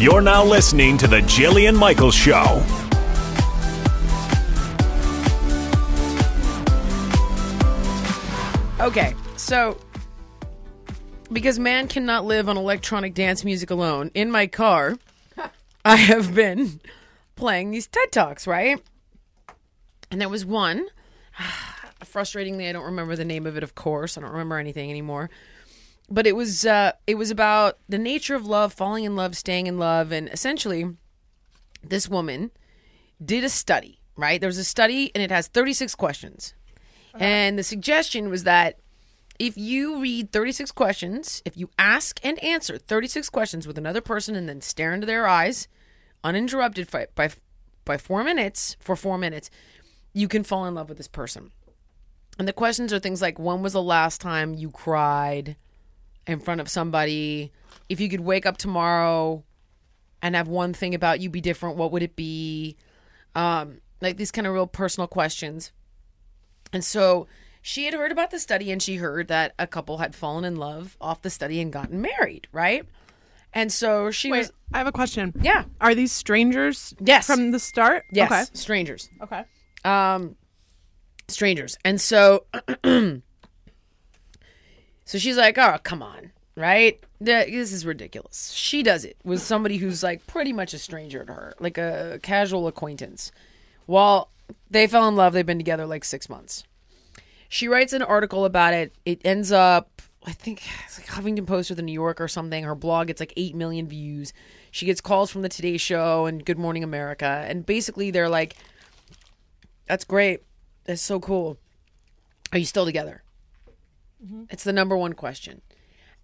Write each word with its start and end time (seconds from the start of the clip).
You're 0.00 0.22
now 0.22 0.42
listening 0.42 0.96
to 0.96 1.06
The 1.06 1.18
Jillian 1.18 1.76
Michaels 1.76 2.14
Show. 2.14 2.64
Okay, 8.80 9.14
so 9.36 9.76
because 11.30 11.58
man 11.58 11.86
cannot 11.86 12.24
live 12.24 12.48
on 12.48 12.56
electronic 12.56 13.12
dance 13.12 13.44
music 13.44 13.68
alone, 13.68 14.10
in 14.14 14.30
my 14.30 14.46
car, 14.46 14.96
I 15.84 15.96
have 15.96 16.34
been 16.34 16.80
playing 17.36 17.70
these 17.70 17.86
TED 17.86 18.10
Talks, 18.10 18.46
right? 18.46 18.82
And 20.10 20.18
there 20.18 20.30
was 20.30 20.46
one, 20.46 20.86
frustratingly, 22.06 22.70
I 22.70 22.72
don't 22.72 22.86
remember 22.86 23.16
the 23.16 23.26
name 23.26 23.46
of 23.46 23.58
it, 23.58 23.62
of 23.62 23.74
course. 23.74 24.16
I 24.16 24.22
don't 24.22 24.30
remember 24.30 24.56
anything 24.56 24.88
anymore. 24.88 25.28
But 26.10 26.26
it 26.26 26.34
was 26.34 26.66
uh, 26.66 26.92
it 27.06 27.14
was 27.14 27.30
about 27.30 27.78
the 27.88 27.98
nature 27.98 28.34
of 28.34 28.46
love, 28.46 28.72
falling 28.72 29.04
in 29.04 29.16
love, 29.16 29.36
staying 29.36 29.66
in 29.66 29.78
love, 29.78 30.10
and 30.10 30.28
essentially, 30.28 30.96
this 31.82 32.08
woman 32.08 32.50
did 33.24 33.44
a 33.44 33.48
study. 33.48 34.00
Right, 34.16 34.40
there 34.40 34.48
was 34.48 34.58
a 34.58 34.64
study, 34.64 35.10
and 35.14 35.22
it 35.22 35.30
has 35.30 35.46
36 35.46 35.94
questions. 35.94 36.54
And 37.18 37.58
the 37.58 37.62
suggestion 37.62 38.28
was 38.28 38.44
that 38.44 38.78
if 39.38 39.56
you 39.56 40.00
read 40.00 40.32
36 40.32 40.70
questions, 40.72 41.42
if 41.44 41.56
you 41.56 41.70
ask 41.78 42.20
and 42.22 42.38
answer 42.44 42.76
36 42.76 43.30
questions 43.30 43.66
with 43.66 43.78
another 43.78 44.02
person 44.02 44.36
and 44.36 44.48
then 44.48 44.60
stare 44.60 44.92
into 44.92 45.06
their 45.06 45.26
eyes 45.26 45.66
uninterrupted 46.22 46.90
by, 46.90 47.06
by, 47.14 47.30
by 47.84 47.96
four 47.96 48.22
minutes, 48.22 48.76
for 48.78 48.96
four 48.96 49.16
minutes, 49.16 49.50
you 50.12 50.28
can 50.28 50.44
fall 50.44 50.66
in 50.66 50.74
love 50.74 50.88
with 50.88 50.98
this 50.98 51.08
person. 51.08 51.50
And 52.38 52.46
the 52.46 52.52
questions 52.52 52.92
are 52.92 52.98
things 52.98 53.22
like 53.22 53.38
when 53.38 53.62
was 53.62 53.72
the 53.72 53.82
last 53.82 54.20
time 54.20 54.54
you 54.54 54.70
cried 54.70 55.56
in 56.30 56.40
front 56.40 56.60
of 56.60 56.68
somebody? 56.68 57.52
If 57.88 58.00
you 58.00 58.08
could 58.08 58.20
wake 58.20 58.46
up 58.46 58.56
tomorrow 58.56 59.44
and 60.22 60.34
have 60.34 60.48
one 60.48 60.72
thing 60.72 60.94
about 60.94 61.20
you 61.20 61.30
be 61.30 61.40
different, 61.40 61.76
what 61.76 61.92
would 61.92 62.02
it 62.02 62.16
be? 62.16 62.76
Um, 63.34 63.80
like 64.00 64.16
these 64.16 64.30
kind 64.30 64.46
of 64.46 64.52
real 64.54 64.66
personal 64.66 65.06
questions. 65.08 65.72
And 66.72 66.84
so 66.84 67.26
she 67.62 67.84
had 67.84 67.94
heard 67.94 68.12
about 68.12 68.30
the 68.30 68.38
study 68.38 68.70
and 68.70 68.82
she 68.82 68.96
heard 68.96 69.28
that 69.28 69.54
a 69.58 69.66
couple 69.66 69.98
had 69.98 70.14
fallen 70.14 70.44
in 70.44 70.56
love 70.56 70.96
off 71.00 71.22
the 71.22 71.30
study 71.30 71.60
and 71.60 71.72
gotten 71.72 72.00
married, 72.00 72.48
right? 72.52 72.86
And 73.52 73.72
so 73.72 74.10
she 74.12 74.30
Wait, 74.30 74.38
was 74.38 74.52
I 74.72 74.78
have 74.78 74.86
a 74.86 74.92
question. 74.92 75.32
Yeah. 75.42 75.64
Are 75.80 75.94
these 75.94 76.12
strangers? 76.12 76.94
Yes. 77.00 77.26
From 77.26 77.50
the 77.50 77.58
start? 77.58 78.04
yes, 78.12 78.30
Okay. 78.30 78.44
strangers. 78.54 79.10
Okay. 79.22 79.42
Um 79.84 80.36
strangers. 81.28 81.76
And 81.84 82.00
so 82.00 82.44
so 85.10 85.18
she's 85.18 85.36
like, 85.36 85.58
"Oh, 85.58 85.76
come 85.82 86.04
on." 86.04 86.30
Right? 86.54 87.02
This 87.20 87.72
is 87.72 87.84
ridiculous. 87.84 88.52
She 88.52 88.82
does 88.84 89.04
it 89.04 89.16
with 89.24 89.40
somebody 89.40 89.78
who's 89.78 90.02
like 90.04 90.26
pretty 90.26 90.52
much 90.52 90.72
a 90.72 90.78
stranger 90.78 91.24
to 91.24 91.32
her, 91.32 91.54
like 91.58 91.78
a 91.78 92.20
casual 92.22 92.68
acquaintance. 92.68 93.32
While 93.86 94.30
they 94.70 94.86
fell 94.86 95.08
in 95.08 95.16
love, 95.16 95.32
they've 95.32 95.44
been 95.44 95.58
together 95.58 95.86
like 95.86 96.04
6 96.04 96.28
months. 96.28 96.62
She 97.48 97.66
writes 97.66 97.92
an 97.92 98.02
article 98.02 98.44
about 98.44 98.74
it. 98.74 98.94
It 99.04 99.20
ends 99.24 99.50
up, 99.50 100.02
I 100.24 100.32
think, 100.32 100.62
it's 100.84 100.98
like 100.98 101.08
Huffington 101.08 101.46
Post 101.46 101.70
or 101.70 101.74
the 101.74 101.82
New 101.82 101.92
York 101.92 102.20
or 102.20 102.28
something. 102.28 102.62
Her 102.62 102.76
blog 102.76 103.08
gets 103.08 103.20
like 103.20 103.32
8 103.36 103.56
million 103.56 103.88
views. 103.88 104.32
She 104.70 104.86
gets 104.86 105.00
calls 105.00 105.30
from 105.30 105.42
the 105.42 105.48
Today 105.48 105.76
Show 105.76 106.26
and 106.26 106.44
Good 106.44 106.58
Morning 106.58 106.84
America. 106.84 107.44
And 107.48 107.66
basically, 107.66 108.12
they're 108.12 108.28
like, 108.28 108.56
that's 109.86 110.04
great. 110.04 110.42
That's 110.84 111.02
so 111.02 111.18
cool. 111.18 111.58
Are 112.52 112.58
you 112.58 112.66
still 112.66 112.84
together? 112.84 113.22
Mm-hmm. 114.24 114.44
It's 114.50 114.64
the 114.64 114.72
number 114.72 114.96
one 114.96 115.12
question. 115.14 115.62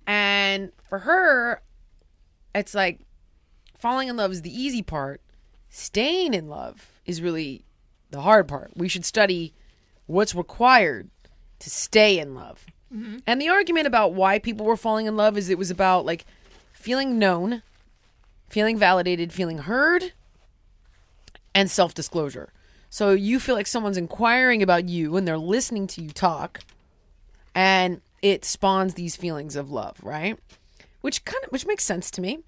And 0.07 0.73
for 0.89 1.01
her, 1.01 1.63
it's 2.55 2.75
like 2.75 3.01
falling 3.79 4.09
in 4.09 4.17
love 4.17 4.33
is 4.33 4.43
the 4.43 4.63
easy 4.63 4.83
part. 4.83 5.21
Staying 5.69 6.35
in 6.35 6.49
love 6.49 7.01
is 7.05 7.21
really 7.21 7.65
the 8.11 8.21
hard 8.21 8.49
part. 8.49 8.73
We 8.77 8.89
should 8.89 9.05
study 9.05 9.53
what's 10.07 10.35
required 10.35 11.11
to 11.59 11.71
stay 11.71 12.19
in 12.19 12.35
love. 12.35 12.67
Mm-hmm. 12.95 13.19
And 13.27 13.41
the 13.41 13.49
argument 13.49 13.87
about 13.87 14.15
why 14.15 14.39
people 14.39 14.65
were 14.65 14.77
falling 14.77 15.07
in 15.07 15.17
love 15.17 15.37
is 15.37 15.51
it 15.51 15.59
was 15.59 15.71
about 15.71 16.07
like 16.07 16.25
feeling 16.73 17.19
known, 17.19 17.63
feeling 18.49 18.79
validated, 18.79 19.33
feeling 19.33 19.59
heard, 19.59 20.13
and 21.55 21.71
self 21.71 21.95
disclosure. 21.95 22.53
So 22.89 23.11
you 23.11 23.41
feel 23.41 23.55
like 23.55 23.67
someone's 23.67 23.97
inquiring 23.97 24.63
about 24.63 24.89
you 24.89 25.17
and 25.17 25.27
they're 25.27 25.37
listening 25.37 25.87
to 25.89 26.03
you 26.03 26.11
talk, 26.11 26.61
and 27.57 28.01
it 28.23 28.45
spawns 28.45 28.95
these 28.95 29.17
feelings 29.17 29.57
of 29.57 29.71
love, 29.71 29.97
right? 30.03 30.39
Which 31.01 31.25
kind 31.25 31.43
of 31.45 31.51
which 31.51 31.67
makes 31.67 31.85
sense 31.85 32.11
to 32.13 32.21
me. 32.21 32.41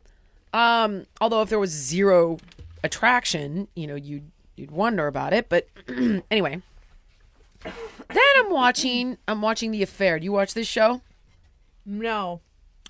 Um, 0.52 1.06
although 1.20 1.42
if 1.42 1.48
there 1.48 1.58
was 1.58 1.70
zero 1.70 2.38
attraction, 2.84 3.68
you 3.74 3.86
know, 3.86 3.94
you'd 3.96 4.30
you'd 4.56 4.70
wonder 4.70 5.06
about 5.06 5.32
it. 5.32 5.48
But 5.48 5.68
anyway, 6.30 6.62
then 7.64 7.72
I'm 8.38 8.50
watching 8.50 9.18
I'm 9.26 9.42
watching 9.42 9.70
The 9.70 9.82
Affair. 9.82 10.18
Do 10.18 10.24
you 10.24 10.32
watch 10.32 10.54
this 10.54 10.66
show? 10.68 11.00
No. 11.84 12.40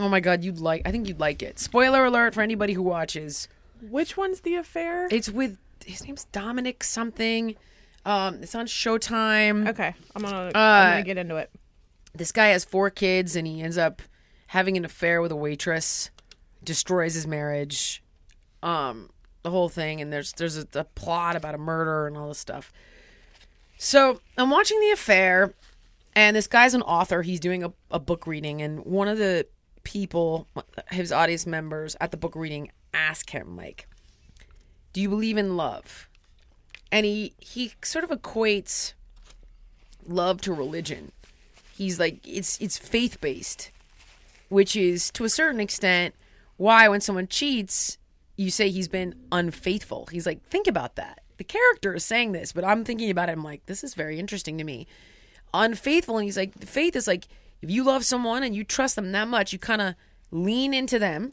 Oh 0.00 0.08
my 0.08 0.20
god, 0.20 0.44
you'd 0.44 0.60
like 0.60 0.82
I 0.86 0.90
think 0.90 1.08
you'd 1.08 1.20
like 1.20 1.42
it. 1.42 1.58
Spoiler 1.58 2.04
alert 2.04 2.34
for 2.34 2.42
anybody 2.42 2.72
who 2.74 2.82
watches. 2.82 3.48
Which 3.80 4.16
one's 4.16 4.40
the 4.40 4.54
affair? 4.56 5.08
It's 5.10 5.28
with 5.30 5.58
his 5.84 6.04
name's 6.04 6.24
Dominic 6.32 6.82
something. 6.82 7.54
Um, 8.04 8.42
it's 8.42 8.54
on 8.54 8.66
Showtime. 8.66 9.68
okay. 9.68 9.94
I'm 10.16 10.22
gonna 10.22 10.36
Uh, 10.48 10.50
I'm 10.54 10.90
gonna 10.92 11.02
get 11.02 11.18
into 11.18 11.36
it. 11.36 11.50
This 12.18 12.32
guy 12.32 12.48
has 12.48 12.64
four 12.64 12.90
kids 12.90 13.36
and 13.36 13.46
he 13.46 13.62
ends 13.62 13.78
up 13.78 14.02
having 14.48 14.76
an 14.76 14.84
affair 14.84 15.22
with 15.22 15.32
a 15.32 15.36
waitress, 15.36 16.10
destroys 16.62 17.14
his 17.14 17.26
marriage, 17.26 18.02
um, 18.62 19.10
the 19.42 19.50
whole 19.50 19.68
thing, 19.68 20.00
and 20.00 20.12
there's 20.12 20.32
there's 20.32 20.58
a, 20.58 20.66
a 20.74 20.84
plot 20.84 21.36
about 21.36 21.54
a 21.54 21.58
murder 21.58 22.06
and 22.06 22.16
all 22.16 22.28
this 22.28 22.38
stuff. 22.38 22.72
So 23.78 24.20
I'm 24.36 24.50
watching 24.50 24.80
the 24.80 24.90
affair, 24.90 25.54
and 26.14 26.36
this 26.36 26.48
guy's 26.48 26.74
an 26.74 26.82
author. 26.82 27.22
He's 27.22 27.40
doing 27.40 27.62
a, 27.62 27.72
a 27.90 28.00
book 28.00 28.26
reading, 28.26 28.60
and 28.60 28.84
one 28.84 29.06
of 29.06 29.18
the 29.18 29.46
people, 29.84 30.48
his 30.90 31.12
audience 31.12 31.46
members 31.46 31.96
at 32.00 32.10
the 32.10 32.16
book 32.16 32.34
reading, 32.34 32.70
ask 32.92 33.30
him 33.30 33.56
like, 33.56 33.88
"Do 34.92 35.00
you 35.00 35.08
believe 35.08 35.36
in 35.36 35.56
love?" 35.56 36.08
And 36.90 37.06
he 37.06 37.34
he 37.38 37.72
sort 37.82 38.04
of 38.04 38.10
equates 38.10 38.94
love 40.04 40.40
to 40.40 40.52
religion. 40.52 41.12
He's 41.78 42.00
like 42.00 42.26
it's 42.26 42.60
it's 42.60 42.76
faith 42.76 43.20
based, 43.20 43.70
which 44.48 44.74
is 44.74 45.12
to 45.12 45.22
a 45.22 45.28
certain 45.28 45.60
extent 45.60 46.16
why 46.56 46.88
when 46.88 47.00
someone 47.00 47.28
cheats, 47.28 47.98
you 48.34 48.50
say 48.50 48.68
he's 48.68 48.88
been 48.88 49.14
unfaithful. 49.30 50.06
He's 50.10 50.26
like, 50.26 50.42
think 50.48 50.66
about 50.66 50.96
that. 50.96 51.20
The 51.36 51.44
character 51.44 51.94
is 51.94 52.04
saying 52.04 52.32
this, 52.32 52.50
but 52.50 52.64
I'm 52.64 52.84
thinking 52.84 53.10
about 53.10 53.28
it. 53.28 53.32
I'm 53.32 53.44
like, 53.44 53.64
this 53.66 53.84
is 53.84 53.94
very 53.94 54.18
interesting 54.18 54.58
to 54.58 54.64
me. 54.64 54.88
Unfaithful, 55.54 56.18
and 56.18 56.24
he's 56.24 56.36
like, 56.36 56.58
faith 56.64 56.96
is 56.96 57.06
like 57.06 57.28
if 57.62 57.70
you 57.70 57.84
love 57.84 58.04
someone 58.04 58.42
and 58.42 58.56
you 58.56 58.64
trust 58.64 58.96
them 58.96 59.12
that 59.12 59.28
much, 59.28 59.52
you 59.52 59.60
kind 59.60 59.80
of 59.80 59.94
lean 60.32 60.74
into 60.74 60.98
them, 60.98 61.32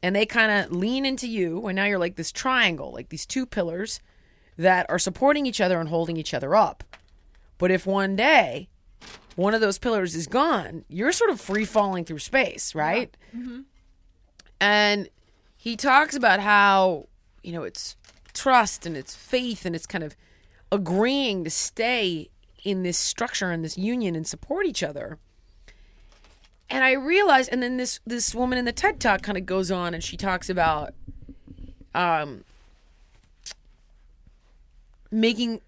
and 0.00 0.14
they 0.14 0.26
kind 0.26 0.52
of 0.52 0.70
lean 0.70 1.04
into 1.04 1.26
you, 1.26 1.66
and 1.66 1.74
now 1.74 1.86
you're 1.86 1.98
like 1.98 2.14
this 2.14 2.30
triangle, 2.30 2.92
like 2.92 3.08
these 3.08 3.26
two 3.26 3.46
pillars 3.46 4.00
that 4.56 4.86
are 4.88 4.98
supporting 5.00 5.44
each 5.44 5.60
other 5.60 5.80
and 5.80 5.88
holding 5.88 6.16
each 6.16 6.34
other 6.34 6.54
up. 6.54 6.84
But 7.58 7.72
if 7.72 7.84
one 7.84 8.14
day 8.14 8.68
one 9.36 9.54
of 9.54 9.60
those 9.60 9.78
pillars 9.78 10.14
is 10.14 10.26
gone, 10.26 10.84
you're 10.88 11.12
sort 11.12 11.30
of 11.30 11.40
free 11.40 11.64
falling 11.64 12.04
through 12.04 12.18
space, 12.18 12.74
right? 12.74 13.16
And 14.60 15.08
he 15.56 15.76
talks 15.76 16.14
about 16.14 16.40
how, 16.40 17.08
you 17.42 17.52
know, 17.52 17.62
it's 17.62 17.96
trust 18.34 18.86
and 18.86 18.96
it's 18.96 19.14
faith 19.14 19.64
and 19.64 19.74
it's 19.74 19.86
kind 19.86 20.04
of 20.04 20.16
agreeing 20.70 21.44
to 21.44 21.50
stay 21.50 22.28
in 22.64 22.82
this 22.82 22.98
structure 22.98 23.50
and 23.50 23.64
this 23.64 23.76
union 23.76 24.14
and 24.14 24.26
support 24.26 24.66
each 24.66 24.82
other. 24.82 25.18
And 26.70 26.84
I 26.84 26.92
realized, 26.92 27.50
and 27.52 27.62
then 27.62 27.76
this 27.76 28.00
this 28.06 28.34
woman 28.34 28.56
in 28.56 28.64
the 28.64 28.72
TED 28.72 28.98
Talk 29.00 29.22
kind 29.22 29.36
of 29.36 29.44
goes 29.44 29.70
on 29.70 29.92
and 29.94 30.02
she 30.02 30.16
talks 30.16 30.48
about 30.48 30.94
um, 31.94 32.44
making 35.10 35.60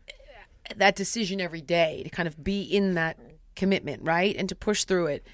that 0.76 0.96
decision 0.96 1.40
every 1.40 1.60
day 1.60 2.02
to 2.04 2.10
kind 2.10 2.26
of 2.26 2.42
be 2.42 2.62
in 2.62 2.94
that 2.94 3.18
commitment, 3.54 4.02
right? 4.02 4.34
And 4.36 4.48
to 4.48 4.54
push 4.54 4.84
through 4.84 5.06
it. 5.06 5.26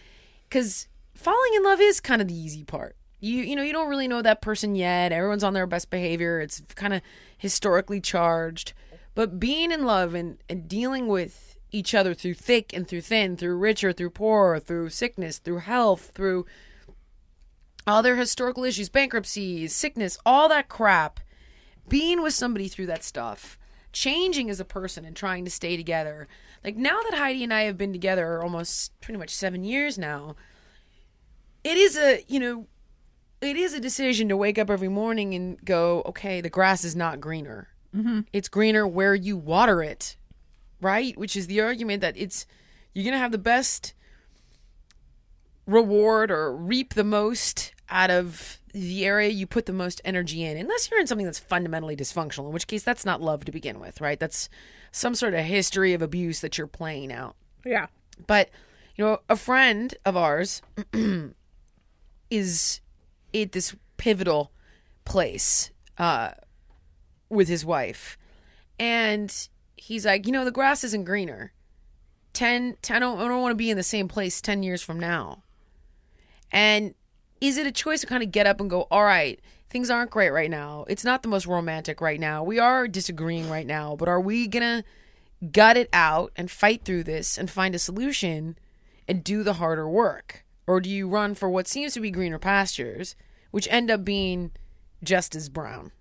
Cuz 0.51 0.89
falling 1.15 1.55
in 1.55 1.63
love 1.63 1.81
is 1.81 2.01
kind 2.01 2.23
of 2.23 2.29
the 2.29 2.35
easy 2.35 2.65
part. 2.65 2.97
You 3.21 3.43
you 3.43 3.57
know, 3.57 3.63
you 3.63 3.73
don't 3.73 3.89
really 3.89 4.09
know 4.09 4.23
that 4.23 4.43
person 4.43 4.75
yet. 4.75 5.13
Everyone's 5.13 5.45
on 5.45 5.55
their 5.55 5.67
best 5.67 5.91
behavior. 5.91 6.41
It's 6.41 6.63
kind 6.75 6.95
of 6.95 7.03
historically 7.37 8.01
charged. 8.01 8.73
But 9.15 9.41
being 9.41 9.73
in 9.73 9.85
love 9.85 10.15
and, 10.15 10.39
and 10.49 10.69
dealing 10.69 11.09
with 11.09 11.59
each 11.73 11.95
other 11.95 12.15
through 12.15 12.35
thick 12.35 12.73
and 12.73 12.87
through 12.87 13.03
thin, 13.03 13.37
through 13.37 13.57
richer, 13.57 13.93
through 13.93 14.11
poorer, 14.11 14.59
through 14.59 14.91
sickness, 14.91 15.39
through 15.39 15.59
health, 15.59 16.13
through 16.15 16.47
all 17.87 18.03
their 18.03 18.17
historical 18.17 18.65
issues, 18.65 18.89
bankruptcies, 18.89 19.75
sickness, 19.75 20.19
all 20.25 20.49
that 20.49 20.69
crap, 20.69 21.21
being 21.89 22.23
with 22.23 22.35
somebody 22.35 22.69
through 22.69 22.87
that 22.87 23.03
stuff, 23.03 23.59
changing 23.93 24.51
as 24.51 24.61
a 24.61 24.65
person 24.65 25.05
and 25.05 25.17
trying 25.17 25.45
to 25.45 25.51
stay 25.51 25.77
together. 25.77 26.29
Like 26.65 26.77
now 26.77 27.01
that 27.03 27.19
Heidi 27.19 27.45
and 27.45 27.53
I 27.53 27.63
have 27.63 27.79
been 27.79 27.93
together 27.93 28.43
almost 28.43 28.99
pretty 29.01 29.19
much 29.19 29.31
seven 29.31 29.65
years 29.65 29.99
now, 29.99 30.37
it 31.65 31.77
is 31.77 31.97
a, 31.97 32.25
you 32.29 32.41
know, 32.41 32.67
it 33.41 33.57
is 33.57 33.73
a 33.73 33.81
decision 33.81 34.29
to 34.29 34.37
wake 34.37 34.59
up 34.59 34.71
every 34.71 34.89
morning 34.89 35.35
and 35.35 35.63
go, 35.65 36.03
okay, 36.07 36.41
the 36.41 36.51
grass 36.51 36.85
is 36.85 36.95
not 36.95 37.21
greener. 37.21 37.69
Mm-hmm. 37.95 38.21
It's 38.33 38.49
greener 38.49 38.87
where 38.87 39.15
you 39.15 39.37
water 39.37 39.83
it, 39.83 40.17
right? 40.81 41.17
Which 41.19 41.37
is 41.37 41.47
the 41.47 41.61
argument 41.61 42.03
that 42.03 42.17
it's, 42.17 42.47
you're 42.95 43.05
going 43.05 43.15
to 43.15 43.19
have 43.19 43.33
the 43.33 43.39
best 43.39 43.95
reward 45.67 46.31
or 46.31 46.55
reap 46.55 46.95
the 46.95 47.05
most 47.05 47.75
out 47.91 48.11
of 48.11 48.59
the 48.73 49.05
area 49.05 49.29
you 49.29 49.47
put 49.47 49.67
the 49.67 49.73
most 49.73 50.01
energy 50.05 50.45
in, 50.45 50.57
unless 50.57 50.91
you're 50.91 51.01
in 51.01 51.07
something 51.07 51.25
that's 51.25 51.39
fundamentally 51.39 51.97
dysfunctional, 51.97 52.47
in 52.47 52.53
which 52.53 52.67
case 52.67 52.83
that's 52.83 53.05
not 53.05 53.21
love 53.21 53.45
to 53.45 53.53
begin 53.53 53.81
with, 53.81 54.01
right? 54.01 54.21
That's 54.21 54.49
some 54.93 55.15
sort 55.15 55.35
of 55.35 55.45
history 55.45 55.93
of 55.93 56.03
abuse 56.03 56.41
that 56.41 56.57
you're 56.57 56.67
playing 56.67 57.13
out. 57.13 57.37
Yeah. 57.65 57.87
But, 58.27 58.51
you 58.97 59.05
know, 59.05 59.19
a 59.29 59.37
friend 59.37 59.95
of 60.05 60.17
ours 60.17 60.63
is 62.31 62.81
at 63.35 63.53
this 63.53 63.75
pivotal 63.97 64.53
place 65.05 65.71
uh, 65.99 66.31
with 67.29 67.49
his 67.49 67.65
wife. 67.65 68.17
And 68.79 69.49
he's 69.77 70.07
like, 70.07 70.27
you 70.27 70.33
know, 70.33 70.45
the 70.45 70.51
grass 70.51 70.85
isn't 70.85 71.05
greener. 71.05 71.53
10, 72.33 72.77
10 72.83 72.97
I 72.97 73.01
don't, 73.01 73.19
I 73.19 73.29
don't 73.29 73.43
want 73.43 73.53
to 73.53 73.57
be 73.57 73.71
in 73.71 73.77
the 73.77 73.83
same 73.83 74.09
place 74.09 74.41
10 74.41 74.63
years 74.63 74.83
from 74.83 75.01
now. 75.01 75.43
And 76.53 76.95
is 77.41 77.57
it 77.57 77.67
a 77.67 77.73
choice 77.73 78.01
to 78.01 78.07
kind 78.07 78.23
of 78.23 78.33
get 78.33 78.47
up 78.47 78.61
and 78.61 78.69
go, 78.69 78.87
all 78.91 79.05
right, 79.05 79.41
things 79.71 79.91
aren't 79.91 80.11
great 80.11 80.31
right 80.31 80.51
now. 80.51 80.85
It's 80.89 81.05
not 81.05 81.23
the 81.23 81.29
most 81.29 81.47
romantic 81.47 82.01
right 82.01 82.21
now. 82.21 82.43
We 82.43 82.59
are 82.59 82.89
disagreeing 82.89 83.49
right 83.49 83.67
now, 83.67 83.97
but 83.97 84.09
are 84.09 84.21
we 84.21 84.47
going 84.47 84.83
to 84.83 85.49
gut 85.53 85.77
it 85.77 85.89
out 85.93 86.33
and 86.37 86.51
fight 86.51 86.85
through 86.85 87.05
this 87.05 87.39
and 87.39 87.51
find 87.51 87.75
a 87.75 87.79
solution 87.79 88.59
and 89.09 89.25
do 89.25 89.43
the 89.43 89.55
harder 89.55 89.89
work? 89.89 90.45
Or 90.67 90.81
do 90.81 90.91
you 90.91 91.09
run 91.09 91.35
for 91.35 91.49
what 91.49 91.67
seems 91.67 91.95
to 91.95 92.01
be 92.01 92.11
greener 92.11 92.39
pastures, 92.39 93.17
which 93.51 93.69
end 93.71 93.91
up 93.91 94.05
being 94.05 94.53
just 95.03 95.35
as 95.35 95.49
brown? 95.49 95.93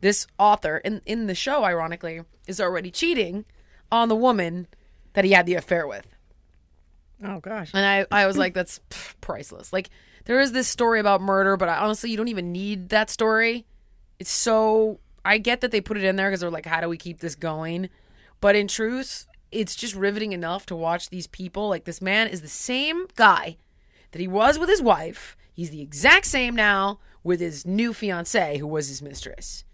This 0.00 0.26
author 0.38 0.78
in, 0.78 1.00
in 1.06 1.26
the 1.26 1.34
show, 1.34 1.64
ironically, 1.64 2.20
is 2.46 2.60
already 2.60 2.90
cheating 2.90 3.44
on 3.90 4.08
the 4.08 4.14
woman 4.14 4.68
that 5.14 5.24
he 5.24 5.32
had 5.32 5.46
the 5.46 5.54
affair 5.54 5.86
with. 5.86 6.06
Oh 7.24 7.40
gosh. 7.40 7.72
And 7.74 7.84
I, 7.84 8.06
I 8.22 8.26
was 8.26 8.38
like, 8.38 8.54
that's 8.54 8.80
pff, 8.90 9.14
priceless. 9.20 9.72
Like, 9.72 9.90
there 10.28 10.40
is 10.40 10.52
this 10.52 10.68
story 10.68 11.00
about 11.00 11.22
murder, 11.22 11.56
but 11.56 11.70
I, 11.70 11.78
honestly, 11.78 12.10
you 12.10 12.18
don't 12.18 12.28
even 12.28 12.52
need 12.52 12.90
that 12.90 13.08
story. 13.08 13.64
It's 14.18 14.30
so. 14.30 15.00
I 15.24 15.38
get 15.38 15.62
that 15.62 15.70
they 15.70 15.80
put 15.80 15.96
it 15.96 16.04
in 16.04 16.16
there 16.16 16.28
because 16.28 16.40
they're 16.40 16.50
like, 16.50 16.66
how 16.66 16.80
do 16.82 16.88
we 16.88 16.98
keep 16.98 17.20
this 17.20 17.34
going? 17.34 17.88
But 18.40 18.54
in 18.54 18.68
truth, 18.68 19.26
it's 19.50 19.74
just 19.74 19.94
riveting 19.94 20.32
enough 20.32 20.66
to 20.66 20.76
watch 20.76 21.08
these 21.08 21.26
people. 21.26 21.68
Like, 21.68 21.84
this 21.84 22.02
man 22.02 22.28
is 22.28 22.42
the 22.42 22.48
same 22.48 23.06
guy 23.16 23.56
that 24.12 24.20
he 24.20 24.28
was 24.28 24.58
with 24.58 24.68
his 24.68 24.82
wife. 24.82 25.34
He's 25.52 25.70
the 25.70 25.80
exact 25.80 26.26
same 26.26 26.54
now 26.54 27.00
with 27.24 27.40
his 27.40 27.66
new 27.66 27.94
fiance, 27.94 28.58
who 28.58 28.66
was 28.66 28.88
his 28.88 29.02
mistress. 29.02 29.64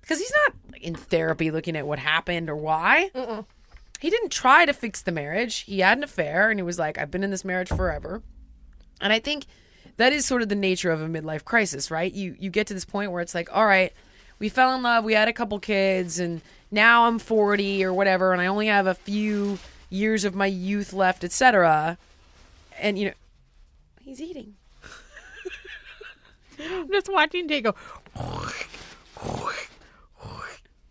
Because 0.00 0.18
he's 0.18 0.32
not 0.46 0.54
in 0.80 0.94
therapy 0.94 1.50
looking 1.50 1.76
at 1.76 1.86
what 1.86 1.98
happened 1.98 2.48
or 2.48 2.56
why. 2.56 3.10
He 4.00 4.10
didn't 4.10 4.30
try 4.30 4.66
to 4.66 4.72
fix 4.72 5.02
the 5.02 5.12
marriage. 5.12 5.60
He 5.60 5.80
had 5.80 5.98
an 5.98 6.04
affair 6.04 6.50
and 6.50 6.58
he 6.58 6.62
was 6.62 6.78
like, 6.78 6.96
I've 6.96 7.10
been 7.10 7.24
in 7.24 7.30
this 7.30 7.44
marriage 7.44 7.68
forever. 7.68 8.22
And 9.00 9.12
I 9.12 9.18
think 9.18 9.46
that 9.96 10.12
is 10.12 10.26
sort 10.26 10.42
of 10.42 10.48
the 10.48 10.54
nature 10.54 10.90
of 10.90 11.00
a 11.00 11.06
midlife 11.06 11.44
crisis, 11.44 11.90
right? 11.90 12.12
You 12.12 12.36
you 12.38 12.50
get 12.50 12.66
to 12.68 12.74
this 12.74 12.84
point 12.84 13.12
where 13.12 13.22
it's 13.22 13.34
like, 13.34 13.48
all 13.54 13.66
right, 13.66 13.92
we 14.38 14.48
fell 14.48 14.74
in 14.74 14.82
love, 14.82 15.04
we 15.04 15.14
had 15.14 15.28
a 15.28 15.32
couple 15.32 15.58
kids, 15.58 16.18
and 16.18 16.40
now 16.70 17.06
I'm 17.06 17.18
40 17.18 17.84
or 17.84 17.92
whatever, 17.92 18.32
and 18.32 18.40
I 18.40 18.46
only 18.46 18.66
have 18.66 18.86
a 18.86 18.94
few 18.94 19.58
years 19.90 20.24
of 20.24 20.34
my 20.34 20.46
youth 20.46 20.92
left, 20.92 21.24
etc. 21.24 21.98
And 22.80 22.98
you 22.98 23.06
know, 23.06 23.14
he's 24.00 24.20
eating. 24.20 24.54
I'm 26.60 26.88
just 26.90 27.08
watching 27.10 27.48
Jay 27.48 27.60
go. 27.60 27.74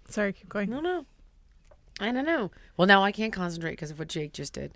Sorry, 0.10 0.34
keep 0.34 0.48
going. 0.48 0.70
No, 0.70 0.80
no. 0.80 1.06
I 2.00 2.12
don't 2.12 2.26
know. 2.26 2.52
Well, 2.78 2.88
now 2.88 3.04
I 3.04 3.12
can't 3.12 3.34
concentrate 3.34 3.72
because 3.72 3.92
of 3.92 3.98
what 3.98 4.10
Jake 4.10 4.34
just 4.34 4.54
did. 4.54 4.74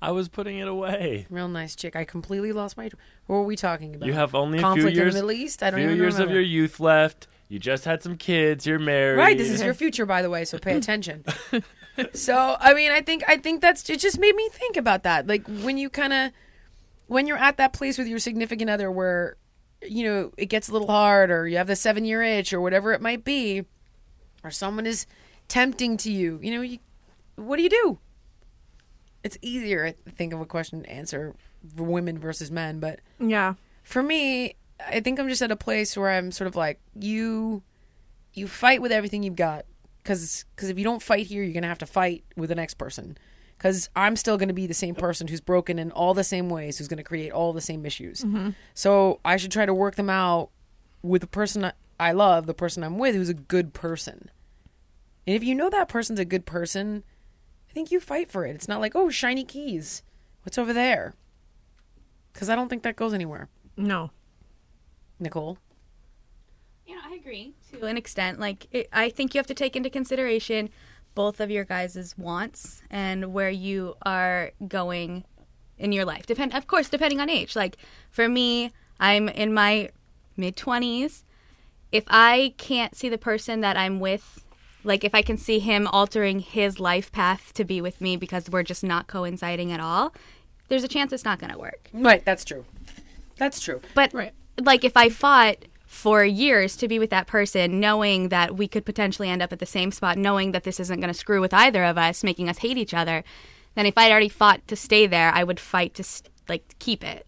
I 0.00 0.12
was 0.12 0.28
putting 0.28 0.58
it 0.58 0.68
away. 0.68 1.26
Real 1.28 1.48
nice 1.48 1.74
chick. 1.74 1.96
I 1.96 2.04
completely 2.04 2.52
lost 2.52 2.76
my. 2.76 2.84
What 3.26 3.36
were 3.36 3.42
we 3.42 3.56
talking 3.56 3.94
about? 3.94 4.06
You 4.06 4.12
have 4.12 4.34
only 4.34 4.58
a 4.58 4.60
conflict 4.60 4.94
few 4.94 5.02
years. 5.02 5.14
in 5.14 5.20
the 5.20 5.26
Middle 5.26 5.42
East. 5.42 5.62
I 5.62 5.70
don't 5.70 5.80
know. 5.80 5.86
few 5.86 5.90
even 5.90 6.02
years 6.02 6.14
remember. 6.14 6.30
of 6.30 6.34
your 6.34 6.42
youth 6.42 6.78
left. 6.78 7.26
You 7.48 7.58
just 7.58 7.84
had 7.84 8.02
some 8.02 8.16
kids. 8.16 8.66
You're 8.66 8.78
married. 8.78 9.18
Right, 9.18 9.36
this 9.36 9.50
is 9.50 9.62
your 9.62 9.74
future, 9.82 10.06
by 10.06 10.22
the 10.22 10.30
way. 10.30 10.44
So 10.44 10.58
pay 10.58 10.76
attention. 10.76 11.24
so 12.12 12.56
I 12.60 12.74
mean, 12.74 12.92
I 12.92 13.00
think 13.00 13.24
I 13.26 13.38
think 13.38 13.60
that's 13.60 13.88
it. 13.90 13.98
Just 13.98 14.18
made 14.18 14.36
me 14.36 14.48
think 14.52 14.76
about 14.76 15.02
that. 15.02 15.26
Like 15.26 15.46
when 15.46 15.78
you 15.78 15.90
kind 15.90 16.12
of 16.12 16.32
when 17.06 17.26
you're 17.26 17.38
at 17.38 17.56
that 17.56 17.72
place 17.72 17.98
with 17.98 18.06
your 18.06 18.18
significant 18.18 18.70
other 18.70 18.90
where 18.90 19.36
you 19.82 20.04
know 20.04 20.32
it 20.36 20.46
gets 20.46 20.68
a 20.68 20.72
little 20.72 20.88
hard, 20.88 21.30
or 21.30 21.48
you 21.48 21.56
have 21.56 21.66
the 21.66 21.76
seven 21.76 22.04
year 22.04 22.22
itch, 22.22 22.52
or 22.52 22.60
whatever 22.60 22.92
it 22.92 23.00
might 23.00 23.24
be, 23.24 23.64
or 24.44 24.50
someone 24.50 24.86
is 24.86 25.06
tempting 25.48 25.96
to 25.98 26.12
you. 26.12 26.38
You 26.42 26.54
know, 26.54 26.60
you 26.60 26.78
what 27.36 27.56
do 27.56 27.62
you 27.62 27.70
do? 27.70 27.98
It's 29.28 29.36
easier, 29.42 29.84
I 29.84 30.10
think, 30.10 30.32
of 30.32 30.40
a 30.40 30.46
question 30.46 30.82
to 30.84 30.88
answer 30.90 31.34
for 31.76 31.82
women 31.82 32.18
versus 32.18 32.50
men, 32.50 32.80
but 32.80 33.00
Yeah. 33.20 33.54
for 33.82 34.02
me, 34.02 34.54
I 34.80 35.00
think 35.00 35.20
I'm 35.20 35.28
just 35.28 35.42
at 35.42 35.50
a 35.50 35.56
place 35.56 35.98
where 35.98 36.08
I'm 36.08 36.32
sort 36.32 36.48
of 36.48 36.56
like 36.56 36.80
you 36.94 37.62
you 38.32 38.48
fight 38.48 38.80
with 38.80 38.90
everything 38.90 39.22
you've 39.22 39.36
got 39.36 39.66
cuz 40.04 40.46
cuz 40.56 40.70
if 40.70 40.78
you 40.78 40.84
don't 40.84 41.02
fight 41.02 41.26
here, 41.26 41.42
you're 41.42 41.52
going 41.52 41.62
to 41.62 41.68
have 41.68 41.78
to 41.78 41.86
fight 41.86 42.24
with 42.36 42.48
the 42.48 42.54
next 42.54 42.74
person. 42.74 43.18
Cuz 43.58 43.90
I'm 43.94 44.16
still 44.16 44.38
going 44.38 44.48
to 44.48 44.54
be 44.54 44.66
the 44.66 44.72
same 44.72 44.94
person 44.94 45.28
who's 45.28 45.42
broken 45.42 45.78
in 45.78 45.90
all 45.92 46.14
the 46.14 46.24
same 46.24 46.48
ways, 46.48 46.78
who's 46.78 46.88
going 46.88 46.96
to 47.04 47.04
create 47.12 47.30
all 47.32 47.52
the 47.52 47.60
same 47.60 47.84
issues. 47.84 48.22
Mm-hmm. 48.22 48.50
So, 48.72 49.20
I 49.26 49.36
should 49.36 49.52
try 49.52 49.66
to 49.66 49.74
work 49.74 49.96
them 49.96 50.08
out 50.08 50.48
with 51.02 51.20
the 51.20 51.26
person 51.26 51.70
I 52.00 52.12
love, 52.12 52.46
the 52.46 52.54
person 52.54 52.82
I'm 52.82 52.96
with 52.96 53.14
who's 53.14 53.28
a 53.28 53.34
good 53.34 53.74
person. 53.74 54.30
And 55.26 55.36
if 55.36 55.44
you 55.44 55.54
know 55.54 55.68
that 55.68 55.88
person's 55.88 56.18
a 56.20 56.24
good 56.24 56.46
person, 56.46 57.04
I 57.68 57.72
think 57.72 57.90
you 57.90 58.00
fight 58.00 58.30
for 58.30 58.46
it. 58.46 58.54
It's 58.54 58.68
not 58.68 58.80
like, 58.80 58.94
"Oh, 58.94 59.10
shiny 59.10 59.44
keys. 59.44 60.02
What's 60.42 60.58
over 60.58 60.72
there?" 60.72 61.14
Cuz 62.32 62.48
I 62.48 62.54
don't 62.54 62.68
think 62.68 62.82
that 62.82 62.96
goes 62.96 63.12
anywhere. 63.12 63.48
No. 63.76 64.10
Nicole. 65.18 65.58
Yeah, 66.86 67.00
I 67.04 67.14
agree 67.14 67.54
to 67.72 67.84
an 67.84 67.96
extent. 67.96 68.40
Like, 68.40 68.66
it, 68.70 68.88
I 68.92 69.10
think 69.10 69.34
you 69.34 69.38
have 69.38 69.46
to 69.48 69.54
take 69.54 69.76
into 69.76 69.90
consideration 69.90 70.70
both 71.14 71.40
of 71.40 71.50
your 71.50 71.64
guys' 71.64 72.14
wants 72.16 72.82
and 72.90 73.32
where 73.32 73.50
you 73.50 73.96
are 74.02 74.52
going 74.68 75.24
in 75.78 75.92
your 75.92 76.04
life. 76.04 76.26
Depend, 76.26 76.54
of 76.54 76.66
course, 76.66 76.88
depending 76.88 77.20
on 77.20 77.28
age. 77.30 77.56
Like 77.56 77.76
for 78.10 78.28
me, 78.28 78.72
I'm 79.00 79.28
in 79.28 79.52
my 79.52 79.90
mid 80.36 80.56
20s. 80.56 81.24
If 81.90 82.04
I 82.08 82.54
can't 82.56 82.94
see 82.94 83.08
the 83.08 83.18
person 83.18 83.60
that 83.62 83.76
I'm 83.76 84.00
with, 84.00 84.44
like 84.84 85.04
if 85.04 85.14
I 85.14 85.22
can 85.22 85.36
see 85.36 85.58
him 85.58 85.86
altering 85.86 86.40
his 86.40 86.78
life 86.80 87.10
path 87.12 87.52
to 87.54 87.64
be 87.64 87.80
with 87.80 88.00
me 88.00 88.16
because 88.16 88.48
we're 88.50 88.62
just 88.62 88.84
not 88.84 89.06
coinciding 89.06 89.72
at 89.72 89.80
all, 89.80 90.14
there's 90.68 90.84
a 90.84 90.88
chance 90.88 91.12
it's 91.12 91.24
not 91.24 91.38
going 91.38 91.52
to 91.52 91.58
work. 91.58 91.88
Right, 91.92 92.24
that's 92.24 92.44
true. 92.44 92.64
That's 93.36 93.60
true. 93.60 93.80
But 93.94 94.12
Right. 94.14 94.32
like 94.60 94.84
if 94.84 94.96
I 94.96 95.08
fought 95.08 95.56
for 95.86 96.24
years 96.24 96.76
to 96.76 96.86
be 96.88 96.98
with 96.98 97.10
that 97.10 97.26
person, 97.26 97.80
knowing 97.80 98.28
that 98.28 98.56
we 98.56 98.68
could 98.68 98.84
potentially 98.84 99.28
end 99.28 99.40
up 99.42 99.52
at 99.52 99.58
the 99.58 99.66
same 99.66 99.90
spot, 99.90 100.18
knowing 100.18 100.52
that 100.52 100.64
this 100.64 100.78
isn't 100.80 101.00
going 101.00 101.12
to 101.12 101.18
screw 101.18 101.40
with 101.40 101.54
either 101.54 101.84
of 101.84 101.96
us, 101.96 102.22
making 102.22 102.48
us 102.48 102.58
hate 102.58 102.76
each 102.76 102.92
other, 102.94 103.24
then 103.74 103.86
if 103.86 103.96
I'd 103.96 104.10
already 104.10 104.28
fought 104.28 104.66
to 104.68 104.76
stay 104.76 105.06
there, 105.06 105.30
I 105.32 105.44
would 105.44 105.58
fight 105.60 105.94
to 105.94 106.02
s- 106.02 106.22
like 106.48 106.74
keep 106.78 107.02
it. 107.04 107.26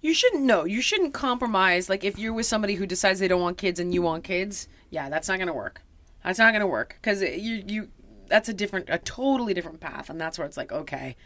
You 0.00 0.14
shouldn't 0.14 0.44
know. 0.44 0.64
You 0.64 0.80
shouldn't 0.80 1.12
compromise. 1.12 1.88
Like 1.90 2.02
if 2.04 2.18
you're 2.18 2.32
with 2.32 2.46
somebody 2.46 2.76
who 2.76 2.86
decides 2.86 3.18
they 3.20 3.28
don't 3.28 3.40
want 3.42 3.58
kids 3.58 3.78
and 3.80 3.92
you 3.92 4.00
want 4.00 4.24
kids, 4.24 4.68
yeah, 4.90 5.08
that's 5.10 5.28
not 5.28 5.38
gonna 5.38 5.52
work. 5.52 5.82
That's 6.28 6.38
not 6.38 6.52
gonna 6.52 6.66
work 6.66 6.98
because 7.00 7.22
you 7.22 7.64
you 7.66 7.88
that's 8.28 8.50
a 8.50 8.52
different, 8.52 8.90
a 8.90 8.98
totally 8.98 9.54
different 9.54 9.80
path, 9.80 10.10
and 10.10 10.20
that's 10.20 10.36
where 10.36 10.46
it's 10.46 10.58
like, 10.58 10.70
okay, 10.70 11.16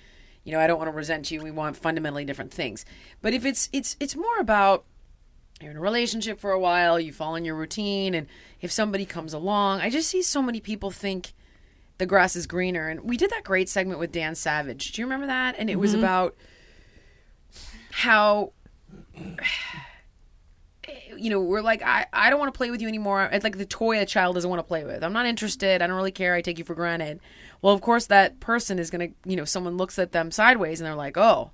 you 0.44 0.52
know, 0.52 0.60
I 0.60 0.68
don't 0.68 0.78
want 0.78 0.86
to 0.86 0.96
resent 0.96 1.28
you. 1.28 1.42
We 1.42 1.50
want 1.50 1.76
fundamentally 1.76 2.24
different 2.24 2.52
things. 2.52 2.84
But 3.20 3.34
if 3.34 3.44
it's 3.44 3.68
it's 3.72 3.96
it's 3.98 4.14
more 4.14 4.38
about 4.38 4.84
you're 5.60 5.72
in 5.72 5.76
a 5.76 5.80
relationship 5.80 6.38
for 6.38 6.52
a 6.52 6.60
while, 6.60 7.00
you 7.00 7.12
fall 7.12 7.34
in 7.34 7.44
your 7.44 7.56
routine, 7.56 8.14
and 8.14 8.28
if 8.60 8.70
somebody 8.70 9.04
comes 9.04 9.34
along, 9.34 9.80
I 9.80 9.90
just 9.90 10.08
see 10.08 10.22
so 10.22 10.40
many 10.40 10.60
people 10.60 10.92
think 10.92 11.32
the 11.98 12.06
grass 12.06 12.36
is 12.36 12.46
greener. 12.46 12.88
And 12.88 13.00
we 13.00 13.16
did 13.16 13.30
that 13.30 13.42
great 13.42 13.68
segment 13.68 13.98
with 13.98 14.12
Dan 14.12 14.36
Savage. 14.36 14.92
Do 14.92 15.02
you 15.02 15.06
remember 15.06 15.26
that? 15.26 15.56
And 15.58 15.68
it 15.68 15.80
was 15.80 15.94
mm-hmm. 15.94 16.04
about 16.04 16.36
how 17.90 18.52
you 21.16 21.30
know 21.30 21.40
we're 21.40 21.60
like 21.60 21.82
I, 21.82 22.06
I 22.12 22.30
don't 22.30 22.38
want 22.40 22.52
to 22.52 22.56
play 22.56 22.70
with 22.70 22.80
you 22.80 22.88
anymore. 22.88 23.28
It's 23.32 23.44
like 23.44 23.58
the 23.58 23.66
toy 23.66 24.00
a 24.00 24.06
child 24.06 24.34
doesn't 24.34 24.48
want 24.48 24.60
to 24.60 24.64
play 24.64 24.84
with. 24.84 25.04
I'm 25.04 25.12
not 25.12 25.26
interested. 25.26 25.80
I 25.80 25.86
don't 25.86 25.96
really 25.96 26.10
care. 26.10 26.34
I 26.34 26.40
take 26.40 26.58
you 26.58 26.64
for 26.64 26.74
granted. 26.74 27.20
Well 27.60 27.74
of 27.74 27.80
course 27.80 28.06
that 28.06 28.40
person 28.40 28.78
is 28.78 28.90
going 28.90 29.10
to 29.10 29.30
you 29.30 29.36
know 29.36 29.44
someone 29.44 29.76
looks 29.76 29.98
at 29.98 30.12
them 30.12 30.30
sideways 30.30 30.80
and 30.80 30.86
they're 30.86 30.94
like 30.94 31.16
oh 31.16 31.50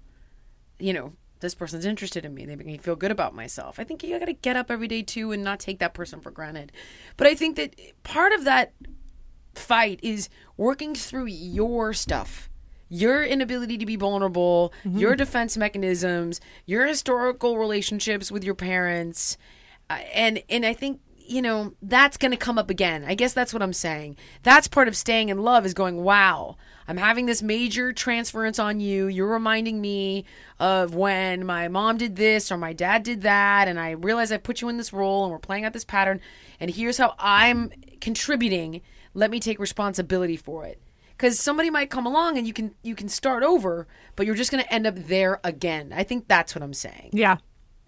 you 0.79 0.93
know 0.93 1.13
this 1.41 1.55
person's 1.55 1.85
interested 1.85 2.25
in 2.25 2.35
me. 2.35 2.47
They 2.47 2.57
make 2.57 2.67
me 2.67 2.79
feel 2.79 2.97
good 2.97 3.13
about 3.13 3.35
myself. 3.35 3.79
I 3.79 3.85
think 3.85 4.03
you 4.03 4.19
got 4.19 4.25
to 4.25 4.33
get 4.33 4.57
up 4.57 4.71
every 4.71 4.89
day 4.89 5.03
too 5.03 5.31
and 5.31 5.45
not 5.45 5.61
take 5.61 5.79
that 5.79 5.95
person 5.95 6.21
for 6.21 6.31
granted. 6.31 6.73
But 7.17 7.27
i 7.27 7.35
think 7.35 7.57
that 7.57 7.75
part 8.03 8.33
of 8.33 8.45
that 8.45 8.73
fight 9.55 10.01
is 10.03 10.29
working 10.57 10.95
through 10.95 11.27
your 11.27 11.93
stuff 11.93 12.48
your 12.88 13.25
inability 13.25 13.76
to 13.78 13.87
be 13.87 13.97
vulnerable 13.97 14.73
your 14.85 15.14
defense 15.14 15.57
mechanisms 15.57 16.40
your 16.66 16.87
historical 16.87 17.59
relationships 17.59 18.33
with 18.33 18.45
your 18.45 18.54
parents 18.54 19.37
uh, 19.90 19.99
and 20.14 20.42
and 20.49 20.64
i 20.64 20.73
think 20.73 21.00
you 21.28 21.42
know 21.42 21.75
that's 21.83 22.16
going 22.16 22.30
to 22.30 22.37
come 22.37 22.59
up 22.59 22.71
again. 22.71 23.04
I 23.07 23.14
guess 23.14 23.33
that's 23.33 23.52
what 23.52 23.62
i'm 23.62 23.73
saying. 23.73 24.16
That's 24.42 24.66
part 24.66 24.88
of 24.88 24.97
staying 24.97 25.28
in 25.28 25.38
love 25.38 25.66
is 25.66 25.75
going 25.75 26.02
wow 26.02 26.57
i'm 26.87 26.97
having 26.97 27.26
this 27.26 27.42
major 27.42 27.92
transference 27.92 28.59
on 28.59 28.80
you. 28.80 29.07
You're 29.07 29.28
reminding 29.28 29.80
me 29.80 30.25
of 30.59 30.95
when 30.95 31.45
my 31.45 31.68
mom 31.68 31.99
did 31.99 32.16
this 32.16 32.50
or 32.50 32.57
my 32.57 32.73
dad 32.73 33.02
did 33.02 33.23
that 33.23 33.68
and 33.68 33.78
i 33.78 33.90
realize 33.90 34.33
i 34.33 34.38
put 34.38 34.61
you 34.61 34.68
in 34.68 34.78
this 34.78 34.92
role 34.92 35.25
and 35.25 35.33
we're 35.33 35.38
playing 35.38 35.64
out 35.64 35.73
this 35.73 35.85
pattern 35.85 36.21
and 36.59 36.71
here's 36.71 36.99
how 36.99 37.14
i'm 37.18 37.71
contributing. 38.00 38.80
Let 39.14 39.30
me 39.30 39.40
take 39.40 39.59
responsibility 39.59 40.37
for 40.37 40.64
it 40.64 40.80
because 41.19 41.39
somebody 41.39 41.69
might 41.69 41.91
come 41.91 42.07
along 42.07 42.39
and 42.39 42.47
you 42.47 42.55
can 42.55 42.75
you 42.83 42.95
can 42.95 43.09
start 43.09 43.43
over 43.43 43.87
but 44.17 44.25
you're 44.25 44.35
just 44.35 44.51
going 44.51 44.63
to 44.63 44.73
end 44.73 44.87
up 44.87 44.95
there 44.95 45.41
again 45.45 45.93
i 45.95 46.03
think 46.03 46.27
that's 46.29 46.55
what 46.55 46.63
i'm 46.63 46.73
saying 46.73 47.11
Yeah. 47.13 47.37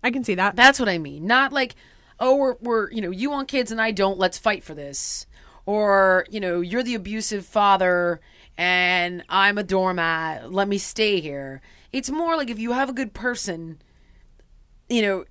I 0.03 0.11
can 0.11 0.25
see 0.25 0.35
that. 0.37 0.57
that's 0.57 0.81
what 0.81 0.89
I 0.89 0.97
mean. 0.97 1.27
Not 1.27 1.53
like, 1.53 1.75
oh, 2.19 2.35
we're, 2.37 2.57
we're, 2.61 2.91
you 2.91 3.03
know, 3.03 3.11
you 3.11 3.31
want 3.31 3.49
kids 3.49 3.71
and 3.71 3.81
I 3.81 3.91
don't, 3.91 4.19
let's 4.19 4.39
fight 4.39 4.65
for 4.65 4.73
this. 4.75 5.27
Or, 5.67 6.25
you 6.31 6.41
know, 6.41 6.63
you're 6.63 6.83
the 6.83 6.95
abusive 6.95 7.45
father 7.45 8.21
and 8.57 9.23
I'm 9.29 9.59
a 9.59 9.63
doormat, 9.63 10.51
let 10.53 10.69
me 10.69 10.79
stay 10.79 11.21
here. 11.21 11.61
It's 11.93 12.09
more 12.11 12.35
like 12.35 12.49
if 12.49 12.59
you 12.59 12.73
have 12.73 12.89
a 12.89 12.95
good 12.95 13.13
person, 13.13 13.83
you 14.89 15.03
know, 15.03 15.25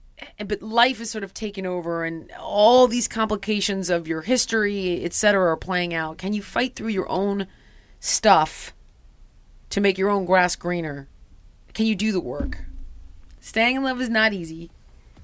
but 0.46 0.62
life 0.62 1.01
is 1.01 1.10
sort 1.10 1.24
of 1.24 1.34
taken 1.34 1.65
over 1.65 2.03
and 2.03 2.32
all 2.39 2.88
these 2.88 3.08
complications 3.08 3.89
of 3.89 4.08
your 4.08 4.22
history, 4.22 5.03
et 5.03 5.13
cetera, 5.13 5.51
are 5.51 5.58
playing 5.58 5.96
out. 5.96 6.20
Can 6.20 6.34
you 6.34 6.44
fight 6.44 6.75
through 6.75 6.89
your 6.89 7.10
own 7.10 7.48
stuff 8.00 8.74
to 9.70 9.82
make 9.82 9.98
your 9.98 10.10
own 10.10 10.25
grass 10.25 10.56
greener? 10.56 11.08
Can 11.74 11.86
you 11.86 11.96
do 11.96 12.12
the 12.12 12.20
work? 12.20 12.65
Staying 13.39 13.77
in 13.77 13.84
love 13.84 14.01
is 14.01 14.10
not 14.10 14.34
easy, 14.34 14.72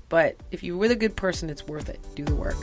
but 0.09 0.35
if 0.51 0.63
you're 0.63 0.77
with 0.77 0.91
a 0.91 0.95
good 0.95 1.15
person, 1.15 1.49
it's 1.49 1.67
worth 1.67 1.89
it. 1.89 1.99
Do 2.15 2.23
the 2.23 2.35
work. 2.35 2.55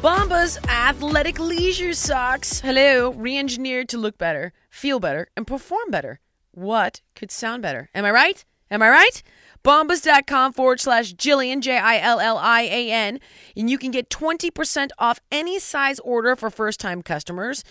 Bombas 0.00 0.64
athletic 0.68 1.40
leisure 1.40 1.92
socks. 1.92 2.60
Hello, 2.60 3.10
re-engineered 3.10 3.88
to 3.88 3.98
look 3.98 4.16
better, 4.16 4.52
feel 4.70 5.00
better, 5.00 5.28
and 5.36 5.46
perform 5.46 5.90
better. 5.90 6.20
What 6.52 7.00
could 7.16 7.32
sound 7.32 7.62
better? 7.62 7.90
Am 7.94 8.04
I 8.04 8.12
right? 8.12 8.44
Am 8.70 8.80
I 8.80 8.90
right? 8.90 9.22
Bombas.com 9.64 10.52
forward 10.52 10.80
slash 10.80 11.14
Jillian, 11.14 11.60
J 11.60 11.78
I 11.78 11.98
L 11.98 12.20
L 12.20 12.38
I 12.38 12.62
A 12.62 12.90
N, 12.90 13.20
and 13.56 13.68
you 13.70 13.78
can 13.78 13.90
get 13.90 14.10
20% 14.10 14.90
off 14.98 15.20
any 15.30 15.58
size 15.58 15.98
order 16.00 16.36
for 16.36 16.50
first 16.50 16.80
time 16.80 17.02
customers. 17.02 17.64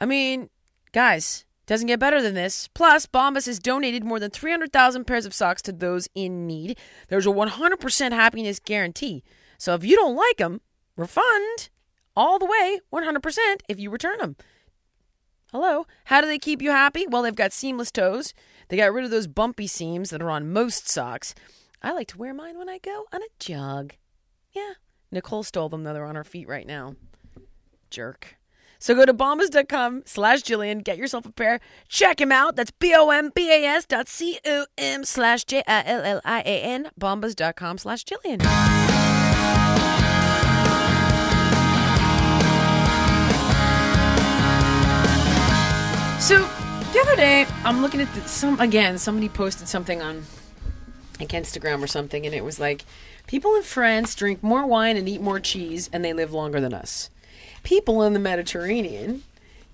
I 0.00 0.06
mean, 0.06 0.48
guys, 0.92 1.44
doesn't 1.66 1.86
get 1.86 2.00
better 2.00 2.22
than 2.22 2.34
this. 2.34 2.68
Plus, 2.68 3.06
Bombas 3.06 3.46
has 3.46 3.58
donated 3.58 4.02
more 4.02 4.18
than 4.18 4.30
300,000 4.30 5.04
pairs 5.04 5.26
of 5.26 5.34
socks 5.34 5.60
to 5.62 5.72
those 5.72 6.08
in 6.14 6.46
need. 6.46 6.78
There's 7.08 7.26
a 7.26 7.30
100% 7.30 8.12
happiness 8.12 8.58
guarantee. 8.58 9.22
So 9.58 9.74
if 9.74 9.84
you 9.84 9.94
don't 9.94 10.16
like 10.16 10.38
them, 10.38 10.62
refund 10.96 11.68
all 12.16 12.38
the 12.38 12.46
way 12.46 12.80
100% 12.92 13.38
if 13.68 13.78
you 13.78 13.90
return 13.90 14.18
them. 14.18 14.36
Hello. 15.52 15.86
How 16.04 16.20
do 16.20 16.26
they 16.26 16.38
keep 16.38 16.62
you 16.62 16.70
happy? 16.70 17.06
Well, 17.06 17.22
they've 17.22 17.34
got 17.34 17.52
seamless 17.52 17.90
toes. 17.90 18.32
They 18.68 18.76
got 18.76 18.92
rid 18.92 19.04
of 19.04 19.10
those 19.10 19.26
bumpy 19.26 19.66
seams 19.66 20.10
that 20.10 20.22
are 20.22 20.30
on 20.30 20.52
most 20.52 20.88
socks. 20.88 21.34
I 21.82 21.92
like 21.92 22.08
to 22.08 22.18
wear 22.18 22.34
mine 22.34 22.58
when 22.58 22.68
I 22.68 22.78
go 22.78 23.06
on 23.12 23.22
a 23.22 23.26
jog. 23.38 23.94
Yeah. 24.52 24.74
Nicole 25.10 25.42
stole 25.42 25.68
them, 25.68 25.84
though. 25.84 25.94
They're 25.94 26.04
on 26.04 26.16
her 26.16 26.24
feet 26.24 26.48
right 26.48 26.66
now. 26.66 26.96
Jerk. 27.90 28.36
So 28.78 28.94
go 28.94 29.04
to 29.06 29.14
bombas.com 29.14 30.02
slash 30.06 30.42
Jillian. 30.42 30.84
Get 30.84 30.98
yourself 30.98 31.26
a 31.26 31.32
pair. 31.32 31.60
Check 31.88 32.20
him 32.20 32.30
out. 32.30 32.54
That's 32.56 32.70
B-O-M-B-A-S 32.70 33.86
dot 33.86 34.06
C-O-M 34.08 35.04
slash 35.04 35.44
J-I-L-L-I-A-N. 35.44 36.90
Bombas.com 37.00 37.78
slash 37.78 38.04
Jillian. 38.04 38.42
So 46.20 46.46
the 46.92 47.00
other 47.00 47.16
day, 47.16 47.46
I'm 47.64 47.82
looking 47.82 48.00
at 48.00 48.12
the, 48.14 48.22
some 48.22 48.58
again. 48.60 48.98
Somebody 48.98 49.28
posted 49.28 49.68
something 49.68 50.00
on 50.00 50.24
like 51.20 51.28
Instagram 51.30 51.82
or 51.82 51.86
something, 51.86 52.24
and 52.24 52.34
it 52.34 52.44
was 52.44 52.58
like, 52.58 52.84
people 53.26 53.54
in 53.56 53.62
France 53.62 54.14
drink 54.14 54.42
more 54.42 54.66
wine 54.66 54.96
and 54.96 55.08
eat 55.08 55.20
more 55.20 55.40
cheese, 55.40 55.90
and 55.92 56.04
they 56.04 56.12
live 56.12 56.32
longer 56.32 56.60
than 56.60 56.72
us. 56.72 57.10
People 57.62 58.02
in 58.02 58.14
the 58.14 58.18
Mediterranean 58.18 59.22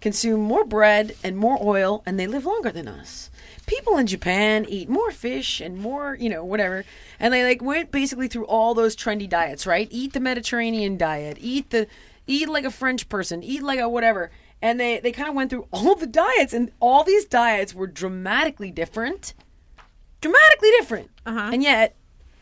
consume 0.01 0.41
more 0.41 0.65
bread 0.65 1.15
and 1.23 1.37
more 1.37 1.59
oil, 1.63 2.03
and 2.05 2.19
they 2.19 2.27
live 2.27 2.47
longer 2.47 2.71
than 2.71 2.89
us. 2.89 3.31
People 3.67 3.97
in 3.97 4.07
Japan 4.07 4.67
eat 4.69 4.89
more 4.89 5.11
fish 5.11 5.61
and 5.61 5.79
more, 5.79 6.17
you 6.17 6.29
know, 6.29 6.45
whatever, 6.45 6.85
and 7.21 7.33
they 7.33 7.45
like 7.45 7.63
went 7.63 7.93
basically 7.93 8.27
through 8.27 8.47
all 8.47 8.75
those 8.75 8.97
trendy 8.97 9.29
diets, 9.29 9.67
right? 9.67 9.89
Eat 9.91 10.15
the 10.15 10.21
Mediterranean 10.21 10.97
diet, 10.97 11.39
eat 11.41 11.71
the, 11.71 11.87
eat 12.27 12.49
like 12.49 12.65
a 12.65 12.71
French 12.71 13.09
person, 13.09 13.43
eat 13.43 13.63
like 13.63 13.79
a 13.79 13.89
whatever, 13.89 14.31
and 14.63 14.81
they 14.81 15.01
they 15.01 15.13
kind 15.13 15.29
of 15.29 15.35
went 15.35 15.51
through 15.51 15.69
all 15.71 15.95
the 15.95 16.07
diets, 16.07 16.53
and 16.53 16.73
all 16.81 17.05
these 17.05 17.25
diets 17.25 17.75
were 17.75 17.87
dramatically 17.87 18.71
different 18.71 19.35
dramatically 20.25 20.71
different. 20.79 21.11
Uh-huh. 21.27 21.51
And 21.53 21.63
yet, 21.63 21.95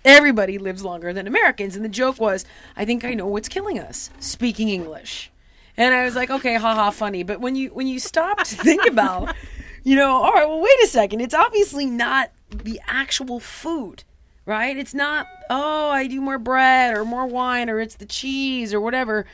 everybody 0.05 0.57
lives 0.57 0.85
longer 0.85 1.13
than 1.13 1.27
Americans. 1.27 1.75
And 1.75 1.85
the 1.85 1.89
joke 1.89 2.21
was, 2.21 2.45
I 2.77 2.85
think 2.85 3.05
I 3.05 3.15
know 3.15 3.27
what's 3.27 3.49
killing 3.49 3.79
us 3.79 4.11
speaking 4.21 4.69
English. 4.69 5.33
And 5.77 5.93
I 5.93 6.05
was 6.05 6.15
like, 6.15 6.31
okay, 6.31 6.55
haha, 6.55 6.91
funny. 6.91 7.25
But 7.25 7.41
when 7.41 7.57
you 7.57 7.71
when 7.71 7.89
you 7.89 7.99
stop 7.99 8.39
to 8.39 8.57
think 8.57 8.87
about, 8.89 9.35
you 9.83 9.97
know, 9.97 10.23
all 10.23 10.33
right, 10.33 10.47
well, 10.47 10.61
wait 10.61 10.83
a 10.85 10.87
second. 10.87 11.21
It's 11.21 11.35
obviously 11.35 11.87
not 11.87 12.31
the 12.51 12.81
actual 12.87 13.41
food, 13.41 14.05
right? 14.47 14.77
It's 14.77 14.95
not, 14.95 15.27
oh, 15.51 15.91
I 15.91 16.07
do 16.07 16.21
more 16.21 16.39
bread 16.39 16.95
or 16.95 17.05
more 17.05 17.27
wine 17.27 17.69
or 17.69 17.81
it's 17.81 17.97
the 17.97 18.07
cheese 18.07 18.73
or 18.73 18.81
whatever. 18.81 19.27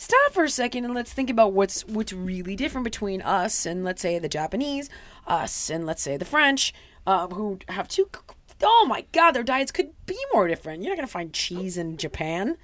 Stop 0.00 0.32
for 0.32 0.44
a 0.44 0.48
second 0.48 0.84
and 0.84 0.94
let's 0.94 1.12
think 1.12 1.28
about 1.28 1.54
what's 1.54 1.84
what's 1.86 2.12
really 2.12 2.54
different 2.54 2.84
between 2.84 3.20
us 3.20 3.66
and 3.66 3.84
let's 3.84 4.00
say 4.00 4.20
the 4.20 4.28
Japanese, 4.28 4.88
us 5.26 5.68
and 5.70 5.86
let's 5.86 6.00
say 6.00 6.16
the 6.16 6.24
French, 6.24 6.72
uh, 7.04 7.26
who 7.26 7.58
have 7.68 7.88
two. 7.88 8.08
Oh 8.62 8.86
my 8.88 9.06
God, 9.10 9.32
their 9.32 9.42
diets 9.42 9.72
could 9.72 9.90
be 10.06 10.16
more 10.32 10.46
different. 10.46 10.84
You're 10.84 10.92
not 10.92 10.98
gonna 10.98 11.08
find 11.08 11.32
cheese 11.32 11.76
in 11.76 11.96
Japan, 11.96 12.56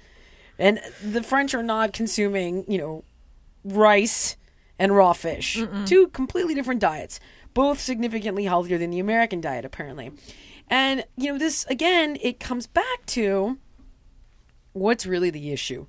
and 0.57 0.79
the 1.03 1.21
French 1.21 1.53
are 1.53 1.61
not 1.61 1.91
consuming, 1.91 2.63
you 2.69 2.77
know, 2.77 3.03
rice 3.65 4.37
and 4.79 4.95
raw 4.95 5.11
fish. 5.11 5.61
Two 5.85 6.07
completely 6.07 6.55
different 6.55 6.79
diets, 6.79 7.19
both 7.53 7.81
significantly 7.81 8.45
healthier 8.45 8.77
than 8.77 8.91
the 8.91 8.99
American 8.99 9.41
diet, 9.41 9.65
apparently. 9.65 10.13
And, 10.69 11.03
you 11.17 11.33
know, 11.33 11.37
this, 11.37 11.65
again, 11.65 12.17
it 12.21 12.39
comes 12.39 12.65
back 12.65 13.05
to 13.07 13.57
what's 14.71 15.05
really 15.05 15.29
the 15.29 15.51
issue. 15.51 15.87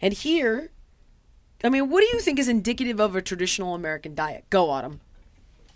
And 0.00 0.14
here, 0.14 0.70
I 1.64 1.68
mean, 1.68 1.88
what 1.90 2.00
do 2.00 2.06
you 2.16 2.20
think 2.20 2.38
is 2.38 2.48
indicative 2.48 3.00
of 3.00 3.16
a 3.16 3.22
traditional 3.22 3.74
American 3.74 4.14
diet? 4.14 4.44
Go, 4.50 4.70
Autumn. 4.70 5.00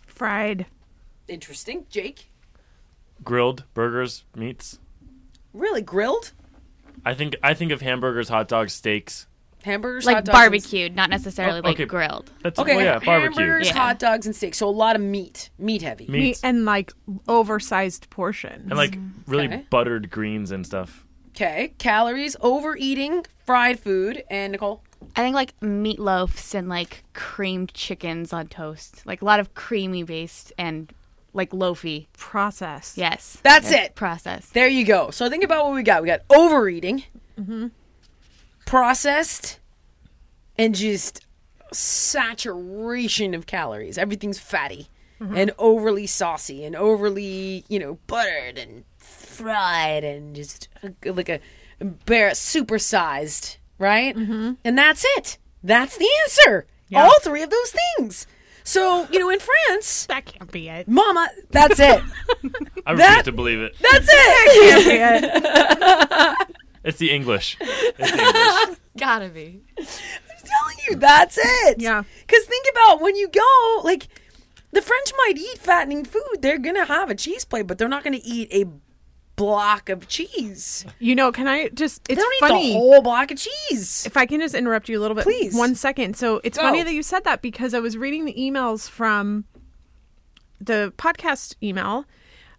Fried. 0.06 0.66
Interesting. 1.28 1.86
Jake? 1.90 2.30
Grilled 3.24 3.64
burgers, 3.74 4.24
meats. 4.34 4.78
Really? 5.52 5.82
Grilled? 5.82 6.32
I 7.04 7.14
think 7.14 7.36
I 7.42 7.54
think 7.54 7.72
of 7.72 7.80
hamburgers, 7.80 8.28
hot 8.28 8.48
dogs, 8.48 8.72
steaks. 8.72 9.26
Hamburgers? 9.62 10.06
like 10.06 10.16
hot 10.16 10.24
dogs, 10.24 10.28
and- 10.38 10.42
barbecued, 10.50 10.96
not 10.96 11.10
necessarily 11.10 11.60
Oh, 11.62 11.68
like 11.68 11.86
grilled. 11.88 12.30
That's 12.42 12.58
Okay, 12.58 12.76
well, 12.76 12.84
yeah, 12.84 12.98
barbecue. 12.98 13.10
hamburgers, 13.42 13.68
Yeah. 13.68 13.74
hot 13.76 13.98
dogs, 13.98 14.24
and 14.26 14.34
steaks. 14.34 14.58
So 14.58 14.68
a 14.68 14.70
lot 14.70 14.96
of 14.96 15.02
meat. 15.02 15.50
Meat 15.58 15.82
heavy. 15.82 16.06
Meat. 16.06 16.20
Meat 16.20 16.40
and 16.42 16.64
like 16.64 16.92
oversized 17.28 18.08
portions. 18.10 18.66
and 18.70 18.76
like 18.76 18.96
really 19.26 19.46
Okay. 19.46 19.66
buttered 19.70 20.10
greens 20.10 20.50
and 20.50 20.64
stuff. 20.64 21.04
Okay. 21.30 21.74
Calories, 21.78 22.36
overeating, 22.40 23.24
fried 23.44 23.78
food, 23.80 24.24
and 24.30 24.52
Nicole? 24.52 24.82
I 25.16 25.22
think 25.22 25.34
like 25.34 25.58
meatloafs 25.60 26.54
and 26.54 26.68
like 26.68 27.04
creamed 27.14 27.74
chickens 27.74 28.32
on 28.32 28.46
toast. 28.48 29.04
Like 29.06 29.22
a 29.22 29.24
lot 29.24 29.40
of 29.40 29.54
creamy 29.54 30.02
based 30.02 30.52
and 30.58 30.92
like 31.32 31.50
loafy. 31.52 32.08
processed. 32.16 32.96
Yes. 32.98 33.38
That's 33.42 33.70
it. 33.70 33.94
Processed. 33.94 34.52
There 34.54 34.68
you 34.68 34.84
go. 34.84 35.10
So 35.10 35.28
think 35.30 35.44
about 35.44 35.64
what 35.66 35.74
we 35.74 35.82
got. 35.82 36.02
We 36.02 36.06
got 36.08 36.20
overeating, 36.30 37.04
Mm-hmm. 37.38 37.68
processed, 38.66 39.58
and 40.58 40.74
just 40.74 41.24
saturation 41.72 43.34
of 43.34 43.46
calories. 43.46 43.98
Everything's 43.98 44.38
fatty 44.38 44.88
Mm-hmm. 45.20 45.36
and 45.36 45.50
overly 45.58 46.06
saucy 46.06 46.64
and 46.64 46.74
overly, 46.74 47.62
you 47.68 47.78
know, 47.78 47.98
buttered 48.06 48.56
and 48.56 48.84
fried 48.96 50.02
and 50.02 50.34
just 50.34 50.68
like 51.04 51.28
a 51.28 51.40
bare 51.82 52.30
supersized, 52.30 53.58
right? 53.80 54.14
Mm-hmm. 54.16 54.52
And 54.64 54.78
that's 54.78 55.04
it. 55.16 55.38
That's 55.64 55.96
the 55.96 56.08
answer. 56.24 56.66
Yeah. 56.88 57.02
All 57.02 57.18
three 57.20 57.42
of 57.42 57.50
those 57.50 57.74
things. 57.98 58.26
So 58.62 59.08
you 59.10 59.18
know, 59.18 59.30
in 59.30 59.40
France, 59.40 60.06
That 60.06 60.26
can't 60.26 60.52
be 60.52 60.68
it. 60.68 60.86
Mama, 60.86 61.28
that's 61.50 61.80
it. 61.80 62.02
I 62.86 62.92
refuse 62.92 62.98
That- 62.98 63.24
to 63.24 63.32
believe 63.32 63.60
it. 63.60 63.74
That's 63.80 64.06
it. 64.10 64.86
Can't 64.86 65.22
be 65.22 66.46
it. 66.46 66.46
It's 66.82 66.96
the 66.96 67.10
English. 67.10 67.58
It's 67.60 68.10
the 68.10 68.18
English. 68.66 68.78
Gotta 68.96 69.28
be. 69.28 69.60
I'm 69.78 69.84
telling 69.84 70.76
you, 70.88 70.96
that's 70.96 71.36
it. 71.38 71.78
Yeah. 71.78 72.04
Because 72.26 72.44
think 72.46 72.66
about 72.72 73.02
when 73.02 73.16
you 73.16 73.28
go, 73.28 73.80
like, 73.84 74.08
the 74.72 74.80
French 74.80 75.12
might 75.18 75.36
eat 75.36 75.58
fattening 75.58 76.06
food. 76.06 76.38
They're 76.40 76.56
going 76.58 76.76
to 76.76 76.86
have 76.86 77.10
a 77.10 77.14
cheese 77.14 77.44
plate, 77.44 77.66
but 77.66 77.76
they're 77.76 77.86
not 77.86 78.02
going 78.02 78.18
to 78.18 78.24
eat 78.26 78.48
a 78.50 78.64
block 79.40 79.88
of 79.88 80.06
cheese. 80.06 80.84
You 80.98 81.14
know, 81.14 81.32
can 81.32 81.48
I 81.48 81.68
just? 81.70 82.04
They 82.04 82.14
It's 82.14 82.22
don't 82.22 82.40
funny. 82.40 82.68
eat 82.70 82.72
the 82.74 82.78
whole 82.78 83.02
block 83.02 83.30
of 83.30 83.38
cheese. 83.38 84.04
if 84.06 84.16
I 84.16 84.26
can 84.26 84.38
just 84.40 84.54
interrupt 84.54 84.88
you 84.88 84.98
a 84.98 85.00
little 85.00 85.14
bit, 85.14 85.24
Please. 85.24 85.54
one 85.54 85.74
second. 85.74 86.16
So 86.16 86.40
it's 86.44 86.58
Go. 86.58 86.64
funny 86.64 86.82
that 86.82 86.92
you 86.92 87.02
said 87.02 87.24
that 87.24 87.40
because 87.42 87.72
I 87.74 87.80
was 87.80 87.96
reading 87.96 88.24
the 88.26 88.34
emails 88.34 88.88
from 88.88 89.44
the 90.60 90.92
podcast 90.98 91.54
email. 91.62 92.04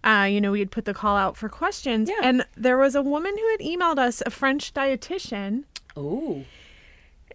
Uh, 0.04 0.28
you 0.30 0.42
know, 0.42 0.52
we 0.52 0.58
had 0.60 0.72
put 0.72 0.86
the 0.86 0.94
call 0.96 1.16
out 1.16 1.38
for 1.38 1.48
questions, 1.48 2.10
Yeah. 2.10 2.16
and 2.24 2.44
there 2.58 2.78
was 2.78 2.96
a 2.96 3.04
woman 3.04 3.38
who 3.38 3.48
had 3.52 3.60
emailed 3.60 4.00
us, 4.00 4.24
a 4.26 4.32
French 4.32 4.74
dietitian, 4.74 5.66
Oh. 5.96 6.44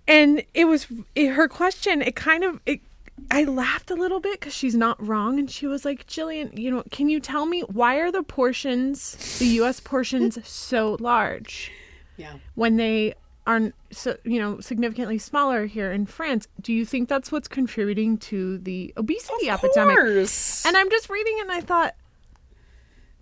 and 0.08 0.42
it 0.54 0.64
was 0.64 0.88
it, 1.14 1.28
her 1.28 1.46
question. 1.46 2.02
It 2.02 2.16
kind 2.16 2.42
of 2.42 2.60
it. 2.66 2.80
I 3.30 3.44
laughed 3.44 3.90
a 3.90 3.94
little 3.94 4.20
bit 4.20 4.38
because 4.40 4.54
she's 4.54 4.74
not 4.74 5.04
wrong, 5.04 5.38
and 5.38 5.50
she 5.50 5.66
was 5.66 5.84
like, 5.84 6.06
"Jillian, 6.06 6.56
you 6.58 6.70
know, 6.70 6.82
can 6.90 7.08
you 7.08 7.18
tell 7.20 7.46
me 7.46 7.62
why 7.62 7.96
are 7.96 8.12
the 8.12 8.22
portions, 8.22 9.38
the 9.38 9.46
U.S. 9.60 9.80
portions, 9.80 10.38
so 10.48 10.96
large?" 11.00 11.72
Yeah. 12.18 12.34
when 12.54 12.76
they 12.78 13.14
are 13.46 13.72
so 13.92 14.16
you 14.24 14.40
know 14.40 14.58
significantly 14.60 15.18
smaller 15.18 15.66
here 15.66 15.92
in 15.92 16.06
France. 16.06 16.48
Do 16.60 16.72
you 16.72 16.84
think 16.86 17.08
that's 17.08 17.30
what's 17.30 17.46
contributing 17.48 18.16
to 18.18 18.58
the 18.58 18.92
obesity 18.96 19.48
Of 19.50 19.62
epidemic? 19.62 19.96
course. 19.96 20.64
And 20.66 20.76
I'm 20.76 20.90
just 20.90 21.08
reading 21.10 21.34
it 21.38 21.42
and 21.42 21.52
I 21.52 21.60
thought, 21.60 21.94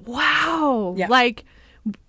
wow, 0.06 0.94
Yeah. 0.96 1.08
like 1.08 1.44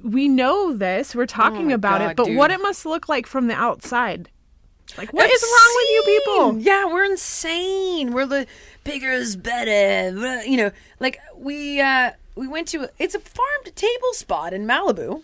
we 0.01 0.27
know 0.27 0.73
this, 0.73 1.15
we're 1.15 1.25
talking 1.25 1.63
oh 1.65 1.69
my 1.69 1.73
about 1.73 1.99
God, 1.99 2.11
it, 2.11 2.17
but 2.17 2.25
dude. 2.27 2.37
what 2.37 2.51
it 2.51 2.61
must 2.61 2.85
look 2.85 3.09
like 3.09 3.27
from 3.27 3.47
the 3.47 3.55
outside. 3.55 4.29
Like 4.97 5.11
what 5.11 5.29
is 5.29 5.43
wrong 5.43 5.73
with 5.75 5.89
you 5.89 6.03
people? 6.05 6.59
Yeah, 6.59 6.85
we're 6.85 7.05
insane. 7.05 8.13
We're 8.13 8.25
the 8.25 8.47
bigger 8.83 9.11
is 9.11 9.35
better. 9.35 10.43
You 10.43 10.57
know, 10.57 10.71
like 10.99 11.19
we 11.35 11.81
uh 11.81 12.11
we 12.35 12.47
went 12.47 12.67
to 12.69 12.89
it's 12.99 13.15
a 13.15 13.19
farm 13.19 13.63
to 13.65 13.71
table 13.71 14.13
spot 14.13 14.53
in 14.53 14.65
Malibu 14.65 15.21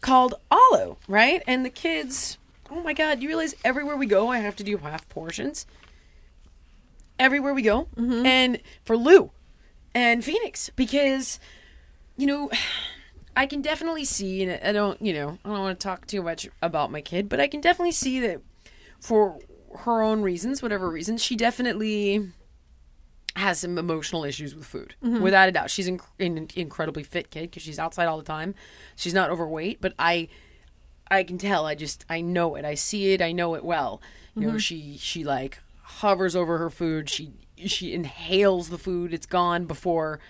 called 0.00 0.34
Alo, 0.50 0.98
right? 1.08 1.42
And 1.46 1.64
the 1.64 1.70
kids, 1.70 2.38
oh 2.70 2.80
my 2.82 2.92
god, 2.92 3.22
you 3.22 3.28
realize 3.28 3.54
everywhere 3.64 3.96
we 3.96 4.06
go 4.06 4.28
I 4.28 4.38
have 4.38 4.56
to 4.56 4.64
do 4.64 4.78
half 4.78 5.08
portions. 5.08 5.66
Everywhere 7.18 7.52
we 7.52 7.62
go. 7.62 7.88
And 7.96 8.60
for 8.84 8.96
Lou 8.96 9.30
and 9.94 10.24
Phoenix 10.24 10.70
because 10.76 11.38
you 12.16 12.26
know, 12.26 12.50
I 13.34 13.46
can 13.46 13.62
definitely 13.62 14.04
see, 14.04 14.42
and 14.42 14.62
I 14.62 14.72
don't, 14.72 15.00
you 15.00 15.14
know, 15.14 15.38
I 15.44 15.48
don't 15.48 15.58
want 15.60 15.80
to 15.80 15.82
talk 15.82 16.06
too 16.06 16.22
much 16.22 16.48
about 16.60 16.92
my 16.92 17.00
kid, 17.00 17.28
but 17.28 17.40
I 17.40 17.48
can 17.48 17.62
definitely 17.62 17.92
see 17.92 18.20
that 18.20 18.42
for 19.00 19.38
her 19.80 20.02
own 20.02 20.22
reasons, 20.22 20.62
whatever 20.62 20.90
reasons, 20.90 21.22
she 21.22 21.36
definitely 21.36 22.28
has 23.36 23.60
some 23.60 23.78
emotional 23.78 24.24
issues 24.24 24.54
with 24.54 24.66
food, 24.66 24.94
without 25.22 25.48
a 25.48 25.52
doubt. 25.52 25.70
She's 25.70 25.86
an 25.88 26.00
incredibly 26.18 27.02
fit 27.02 27.30
kid 27.30 27.42
because 27.50 27.62
she's 27.62 27.78
outside 27.78 28.06
all 28.06 28.18
the 28.18 28.24
time. 28.24 28.54
She's 28.96 29.14
not 29.14 29.30
overweight, 29.30 29.80
but 29.80 29.94
I, 29.98 30.28
I 31.10 31.22
can 31.22 31.38
tell. 31.38 31.64
I 31.64 31.74
just, 31.74 32.04
I 32.08 32.20
know 32.20 32.56
it. 32.56 32.64
I 32.64 32.74
see 32.74 33.12
it. 33.12 33.22
I 33.22 33.32
know 33.32 33.54
it 33.54 33.64
well. 33.64 34.02
You 34.34 34.52
know, 34.52 34.58
she, 34.58 34.96
she 34.98 35.24
like 35.24 35.58
hovers 35.82 36.36
over 36.36 36.58
her 36.58 36.70
food. 36.70 37.08
She, 37.08 37.32
she 37.66 37.92
inhales 37.94 38.68
the 38.68 38.78
food. 38.78 39.14
It's 39.14 39.26
gone 39.26 39.66
before 39.66 40.20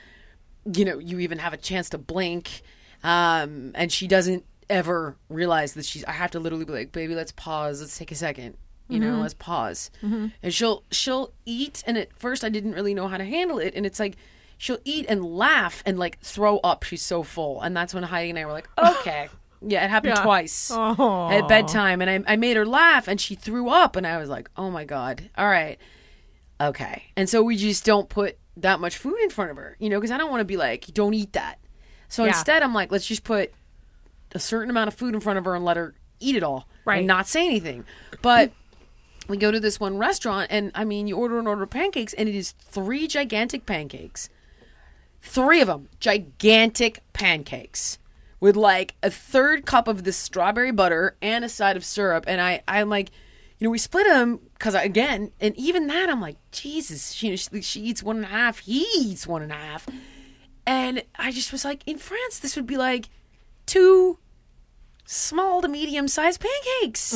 you 0.64 0.84
know, 0.84 0.98
you 0.98 1.18
even 1.20 1.38
have 1.38 1.52
a 1.52 1.56
chance 1.56 1.88
to 1.90 1.98
blink. 1.98 2.62
Um, 3.02 3.72
and 3.74 3.90
she 3.90 4.06
doesn't 4.06 4.44
ever 4.70 5.16
realize 5.28 5.74
that 5.74 5.84
she's, 5.84 6.04
I 6.04 6.12
have 6.12 6.30
to 6.32 6.40
literally 6.40 6.64
be 6.64 6.72
like, 6.72 6.92
baby, 6.92 7.14
let's 7.14 7.32
pause. 7.32 7.80
Let's 7.80 7.96
take 7.98 8.10
a 8.10 8.14
second. 8.14 8.56
You 8.88 8.98
know, 8.98 9.12
mm-hmm. 9.12 9.20
let's 9.20 9.34
pause. 9.34 9.90
Mm-hmm. 10.02 10.28
And 10.42 10.54
she'll, 10.54 10.82
she'll 10.90 11.32
eat. 11.44 11.84
And 11.86 11.96
at 11.98 12.12
first 12.18 12.42
I 12.42 12.48
didn't 12.48 12.72
really 12.72 12.94
know 12.94 13.06
how 13.06 13.18
to 13.18 13.24
handle 13.24 13.58
it. 13.58 13.74
And 13.76 13.84
it's 13.86 14.00
like, 14.00 14.16
she'll 14.58 14.78
eat 14.84 15.06
and 15.08 15.24
laugh 15.24 15.82
and 15.86 15.98
like 15.98 16.18
throw 16.20 16.58
up. 16.58 16.82
She's 16.82 17.02
so 17.02 17.22
full. 17.22 17.60
And 17.60 17.76
that's 17.76 17.94
when 17.94 18.02
Heidi 18.02 18.30
and 18.30 18.38
I 18.38 18.46
were 18.46 18.52
like, 18.52 18.68
okay. 18.78 19.28
Yeah, 19.60 19.84
it 19.84 19.90
happened 19.90 20.14
Yeah. 20.16 20.22
twice 20.24 20.70
Oh. 20.74 21.28
at 21.30 21.46
bedtime. 21.46 22.00
And 22.02 22.26
I, 22.26 22.32
I 22.32 22.36
made 22.36 22.56
her 22.56 22.66
laugh 22.66 23.06
and 23.06 23.20
she 23.20 23.34
threw 23.34 23.68
up. 23.68 23.94
And 23.94 24.06
I 24.06 24.16
was 24.18 24.28
like, 24.28 24.50
oh 24.56 24.70
my 24.70 24.84
God. 24.84 25.30
All 25.36 25.46
right 25.48 25.78
okay. 26.60 27.04
And 27.16 27.28
so 27.28 27.42
we 27.42 27.56
just 27.56 27.84
don't 27.84 28.08
put 28.08 28.36
that 28.58 28.80
much 28.80 28.98
food 28.98 29.18
in 29.22 29.30
front 29.30 29.50
of 29.50 29.56
her, 29.56 29.76
you 29.80 29.88
know, 29.88 29.98
because 29.98 30.10
I 30.10 30.18
don't 30.18 30.30
want 30.30 30.40
to 30.40 30.44
be 30.44 30.56
like, 30.56 30.86
don't 30.92 31.14
eat 31.14 31.32
that. 31.32 31.58
So 32.08 32.24
Yeah. 32.24 32.30
instead, 32.30 32.62
I'm 32.62 32.74
like, 32.74 32.92
let's 32.92 33.06
just 33.06 33.24
put 33.24 33.52
a 34.32 34.38
certain 34.38 34.70
amount 34.70 34.88
of 34.88 34.94
food 34.94 35.14
in 35.14 35.20
front 35.20 35.38
of 35.38 35.44
her 35.44 35.54
and 35.54 35.64
let 35.64 35.76
her 35.76 35.94
eat 36.20 36.36
it 36.36 36.42
all 36.42 36.66
Right. 36.84 36.98
and 36.98 37.06
not 37.06 37.26
say 37.26 37.46
anything. 37.46 37.84
But 38.22 38.52
we 39.28 39.36
go 39.36 39.50
to 39.50 39.60
this 39.60 39.78
one 39.80 39.96
restaurant, 39.98 40.48
and 40.50 40.70
I 40.74 40.84
mean, 40.84 41.06
you 41.06 41.16
order 41.16 41.38
an 41.38 41.46
order 41.46 41.62
of 41.62 41.70
pancakes, 41.70 42.12
and 42.14 42.28
it 42.28 42.34
is 42.34 42.52
three 42.52 43.06
gigantic 43.06 43.64
pancakes. 43.66 44.28
Three 45.22 45.60
of 45.60 45.66
them, 45.68 45.88
gigantic 46.00 47.02
pancakes 47.12 47.98
with 48.40 48.56
like 48.56 48.94
a 49.02 49.10
third 49.10 49.66
cup 49.66 49.86
of 49.86 50.04
this 50.04 50.16
strawberry 50.16 50.72
butter 50.72 51.16
and 51.20 51.44
a 51.44 51.48
side 51.48 51.76
of 51.76 51.84
syrup. 51.84 52.24
And 52.26 52.40
I, 52.40 52.62
I'm 52.66 52.88
like, 52.88 53.10
you 53.58 53.66
know, 53.66 53.70
we 53.70 53.76
split 53.78 54.06
them 54.06 54.40
because 54.54 54.74
again, 54.74 55.30
and 55.40 55.54
even 55.58 55.86
that, 55.88 56.08
I'm 56.08 56.20
like, 56.22 56.36
Jesus, 56.50 57.12
she, 57.12 57.36
she, 57.36 57.60
she 57.60 57.80
eats 57.82 58.02
one 58.02 58.16
and 58.16 58.24
a 58.24 58.28
half, 58.28 58.60
he 58.60 58.86
eats 58.96 59.26
one 59.26 59.42
and 59.42 59.52
a 59.52 59.56
half. 59.56 59.86
And 60.66 61.02
I 61.18 61.30
just 61.32 61.52
was 61.52 61.64
like, 61.66 61.82
in 61.86 61.98
France, 61.98 62.38
this 62.38 62.56
would 62.56 62.66
be 62.66 62.78
like 62.78 63.10
two 63.70 64.18
small 65.06 65.62
to 65.62 65.68
medium 65.68 66.08
sized 66.08 66.40
pancakes 66.40 67.12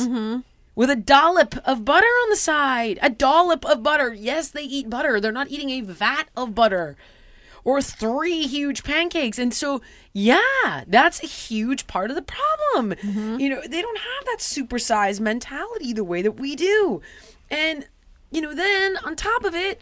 with 0.73 0.89
a 0.89 0.95
dollop 0.95 1.55
of 1.65 1.85
butter 1.85 2.05
on 2.05 2.29
the 2.29 2.35
side. 2.35 2.97
A 3.01 3.09
dollop 3.09 3.65
of 3.65 3.83
butter. 3.83 4.13
Yes, 4.13 4.49
they 4.49 4.63
eat 4.63 4.89
butter. 4.89 5.19
They're 5.19 5.31
not 5.31 5.49
eating 5.49 5.69
a 5.69 5.81
vat 5.81 6.25
of 6.35 6.55
butter 6.55 6.95
or 7.65 7.81
three 7.81 8.43
huge 8.47 8.83
pancakes. 8.83 9.39
And 9.39 9.53
so, 9.53 9.81
yeah, 10.13 10.83
that's 10.87 11.21
a 11.23 11.27
huge 11.27 11.87
part 11.87 12.09
of 12.09 12.15
the 12.15 12.21
problem. 12.21 12.95
Mm-hmm. 12.99 13.39
You 13.39 13.49
know, 13.49 13.61
they 13.61 13.81
don't 13.81 13.97
have 13.97 14.25
that 14.25 14.37
supersized 14.39 15.19
mentality 15.19 15.91
the 15.91 16.03
way 16.03 16.21
that 16.21 16.39
we 16.39 16.55
do. 16.55 17.01
And, 17.49 17.87
you 18.31 18.39
know, 18.41 18.53
then 18.53 18.97
on 19.03 19.15
top 19.15 19.43
of 19.43 19.55
it, 19.55 19.81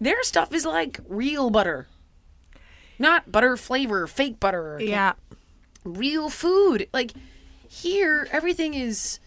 their 0.00 0.22
stuff 0.22 0.52
is 0.52 0.66
like 0.66 1.00
real 1.08 1.50
butter. 1.50 1.86
Not 2.98 3.32
butter 3.32 3.56
flavor, 3.56 4.06
fake 4.06 4.40
butter. 4.40 4.78
Yeah. 4.82 5.12
Real 5.84 6.28
food. 6.28 6.88
Like 6.92 7.12
here, 7.68 8.28
everything 8.30 8.74
is 8.74 9.20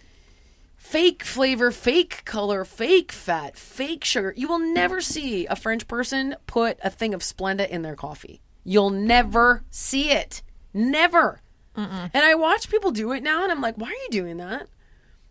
fake 0.75 1.23
flavor, 1.23 1.71
fake 1.71 2.23
color, 2.25 2.65
fake 2.65 3.11
fat, 3.11 3.57
fake 3.57 4.03
sugar. 4.03 4.33
You 4.35 4.47
will 4.47 4.59
never 4.59 5.01
see 5.01 5.45
a 5.47 5.55
French 5.55 5.87
person 5.87 6.35
put 6.45 6.77
a 6.83 6.89
thing 6.89 7.13
of 7.13 7.21
Splenda 7.21 7.67
in 7.67 7.81
their 7.81 7.95
coffee. 7.95 8.41
You'll 8.63 8.89
never 8.91 9.63
see 9.69 10.11
it. 10.11 10.41
Never. 10.73 11.41
And 11.75 12.11
I 12.13 12.35
watch 12.35 12.69
people 12.69 12.91
do 12.91 13.11
it 13.13 13.23
now, 13.23 13.41
and 13.43 13.51
I'm 13.51 13.61
like, 13.61 13.75
why 13.77 13.87
are 13.87 14.03
you 14.03 14.09
doing 14.11 14.37
that? 14.37 14.67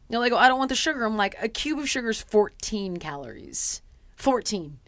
They're 0.08 0.18
like, 0.18 0.32
oh, 0.32 0.36
I 0.36 0.48
don't 0.48 0.58
want 0.58 0.70
the 0.70 0.74
sugar. 0.74 1.04
I'm 1.04 1.16
like, 1.16 1.36
a 1.40 1.48
cube 1.48 1.78
of 1.78 1.88
sugar 1.88 2.10
is 2.10 2.20
14 2.20 2.96
calories. 2.96 3.80
14. 4.16 4.78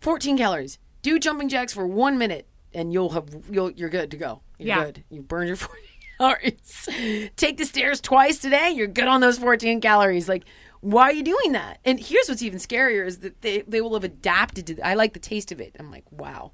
14 0.00 0.38
calories. 0.38 0.78
Do 1.02 1.18
jumping 1.18 1.48
jacks 1.48 1.72
for 1.72 1.86
one 1.86 2.16
minute, 2.16 2.46
and 2.74 2.92
you'll 2.92 3.10
have 3.10 3.28
you'll 3.50 3.70
you're 3.72 3.88
good 3.88 4.10
to 4.12 4.16
go. 4.16 4.40
You're 4.58 4.68
Yeah. 4.68 4.84
good. 4.84 5.04
You 5.10 5.22
burned 5.22 5.48
your 5.48 5.56
14 5.68 5.82
calories. 6.18 6.88
Take 7.36 7.56
the 7.58 7.64
stairs 7.64 8.00
twice 8.00 8.38
today. 8.38 8.70
You're 8.70 8.86
good 8.86 9.06
on 9.08 9.20
those 9.20 9.38
14 9.38 9.80
calories. 9.80 10.28
Like, 10.28 10.44
why 10.80 11.04
are 11.04 11.12
you 11.12 11.22
doing 11.22 11.52
that? 11.52 11.78
And 11.84 11.98
here's 12.00 12.28
what's 12.28 12.42
even 12.42 12.58
scarier 12.58 13.06
is 13.06 13.18
that 13.18 13.40
they 13.42 13.62
they 13.62 13.80
will 13.80 13.94
have 13.94 14.04
adapted 14.04 14.66
to. 14.68 14.80
I 14.86 14.94
like 14.94 15.12
the 15.12 15.20
taste 15.20 15.52
of 15.52 15.60
it. 15.60 15.76
I'm 15.78 15.90
like, 15.90 16.04
wow. 16.10 16.52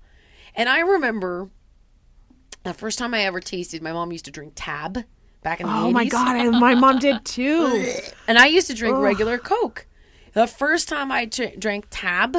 And 0.54 0.68
I 0.68 0.80
remember 0.80 1.50
the 2.62 2.74
first 2.74 2.98
time 2.98 3.12
I 3.14 3.20
ever 3.24 3.40
tasted. 3.40 3.82
My 3.82 3.92
mom 3.92 4.12
used 4.12 4.24
to 4.26 4.30
drink 4.30 4.52
Tab 4.54 5.04
back 5.42 5.60
in 5.60 5.66
the 5.66 5.72
80s. 5.72 5.82
Oh 5.84 5.90
my 5.90 6.04
god, 6.06 6.36
I, 6.36 6.48
my 6.48 6.74
mom 6.74 6.98
did 6.98 7.24
too. 7.24 7.84
And 8.28 8.38
I 8.38 8.46
used 8.46 8.68
to 8.68 8.74
drink 8.74 8.96
regular 8.98 9.36
Coke. 9.36 9.86
The 10.32 10.46
first 10.46 10.88
time 10.88 11.12
I 11.12 11.26
drank 11.26 11.86
Tab, 11.90 12.36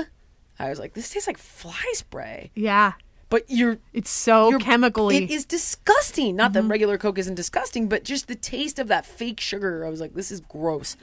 I 0.57 0.69
was 0.69 0.79
like, 0.79 0.93
this 0.95 1.09
tastes 1.11 1.27
like 1.27 1.37
fly 1.37 1.79
spray. 1.93 2.51
Yeah, 2.55 2.93
But 3.29 3.45
you're. 3.47 3.79
it's 3.91 4.09
so 4.09 4.49
you're 4.49 4.59
chemically. 4.59 5.17
It 5.17 5.31
is 5.31 5.45
disgusting. 5.45 6.35
Not 6.35 6.53
that 6.53 6.63
regular 6.63 6.97
Coke 6.97 7.17
isn't 7.17 7.35
disgusting, 7.35 7.87
but 7.87 8.03
just 8.03 8.27
the 8.27 8.35
taste 8.35 8.77
of 8.79 8.87
that 8.89 9.05
fake 9.05 9.39
sugar. 9.39 9.85
I 9.85 9.89
was 9.89 9.99
like, 9.99 10.13
this 10.13 10.31
is 10.31 10.41
gross. 10.41 10.95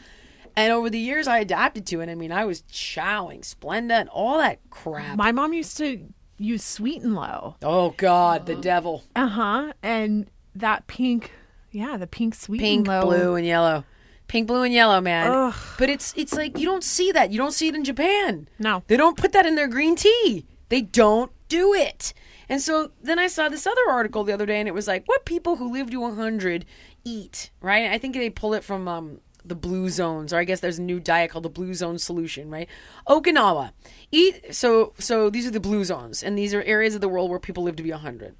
And 0.54 0.72
over 0.72 0.90
the 0.90 0.98
years, 0.98 1.26
I 1.26 1.38
adapted 1.38 1.86
to 1.86 2.00
it. 2.00 2.08
I 2.08 2.14
mean, 2.14 2.30
I 2.30 2.44
was 2.44 2.62
chowing 2.62 3.40
Splenda 3.40 3.92
and 4.00 4.08
all 4.10 4.38
that 4.38 4.58
crap. 4.70 5.16
my 5.16 5.32
mom 5.32 5.52
used 5.52 5.76
to 5.78 6.06
use 6.38 6.62
Sweet 6.62 7.02
and 7.02 7.14
Low. 7.14 7.56
oh, 7.62 7.94
God, 7.96 8.46
the 8.46 8.54
devil. 8.54 9.02
Uh 9.16 9.26
huh. 9.28 9.72
And 9.82 10.30
that 10.54 10.86
pink, 10.86 11.32
yeah, 11.70 11.96
the 11.96 12.06
pink 12.06 12.34
Sweet 12.34 12.60
Pink, 12.60 12.86
and 12.86 13.00
Low. 13.00 13.06
blue, 13.06 13.34
and 13.34 13.46
yellow. 13.46 13.84
Pink, 14.28 14.46
blue, 14.46 14.62
and 14.62 14.72
yellow, 14.72 15.00
man. 15.00 15.30
Ugh. 15.30 15.54
But 15.78 15.90
it's 15.90 16.14
it's 16.16 16.34
like 16.34 16.58
you 16.58 16.66
don't 16.66 16.84
see 16.84 17.12
that. 17.12 17.32
You 17.32 17.38
don't 17.38 17.52
see 17.52 17.68
it 17.68 17.74
in 17.74 17.84
Japan. 17.84 18.48
No. 18.58 18.82
They 18.86 18.96
don't 18.96 19.16
put 19.16 19.32
that 19.32 19.44
in 19.46 19.56
their 19.56 19.68
green 19.68 19.96
tea. 19.96 20.46
They 20.68 20.80
don't 20.82 21.30
do 21.52 21.74
it. 21.74 22.14
And 22.48 22.60
so 22.60 22.92
then 23.02 23.18
I 23.18 23.26
saw 23.26 23.48
this 23.48 23.66
other 23.66 23.88
article 23.88 24.24
the 24.24 24.32
other 24.32 24.46
day, 24.46 24.58
and 24.58 24.68
it 24.68 24.74
was 24.74 24.88
like, 24.88 25.06
what 25.06 25.26
people 25.26 25.56
who 25.56 25.70
live 25.70 25.90
to 25.90 26.00
100 26.00 26.64
eat, 27.04 27.50
right? 27.60 27.90
I 27.90 27.98
think 27.98 28.14
they 28.14 28.30
pull 28.30 28.54
it 28.54 28.64
from 28.64 28.88
um, 28.88 29.20
the 29.44 29.54
Blue 29.54 29.90
Zones, 29.90 30.32
or 30.32 30.38
I 30.38 30.44
guess 30.44 30.60
there's 30.60 30.78
a 30.78 30.82
new 30.82 30.98
diet 30.98 31.30
called 31.30 31.44
the 31.44 31.50
Blue 31.50 31.74
Zone 31.74 31.98
Solution, 31.98 32.50
right? 32.50 32.68
Okinawa. 33.06 33.72
Eat. 34.10 34.54
So 34.54 34.94
so 34.98 35.30
these 35.30 35.46
are 35.46 35.50
the 35.50 35.60
Blue 35.60 35.84
Zones, 35.84 36.22
and 36.22 36.38
these 36.38 36.54
are 36.54 36.62
areas 36.62 36.94
of 36.94 37.00
the 37.00 37.08
world 37.08 37.30
where 37.30 37.38
people 37.38 37.64
live 37.64 37.76
to 37.76 37.82
be 37.82 37.90
100. 37.90 38.34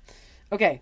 Okay. 0.51 0.81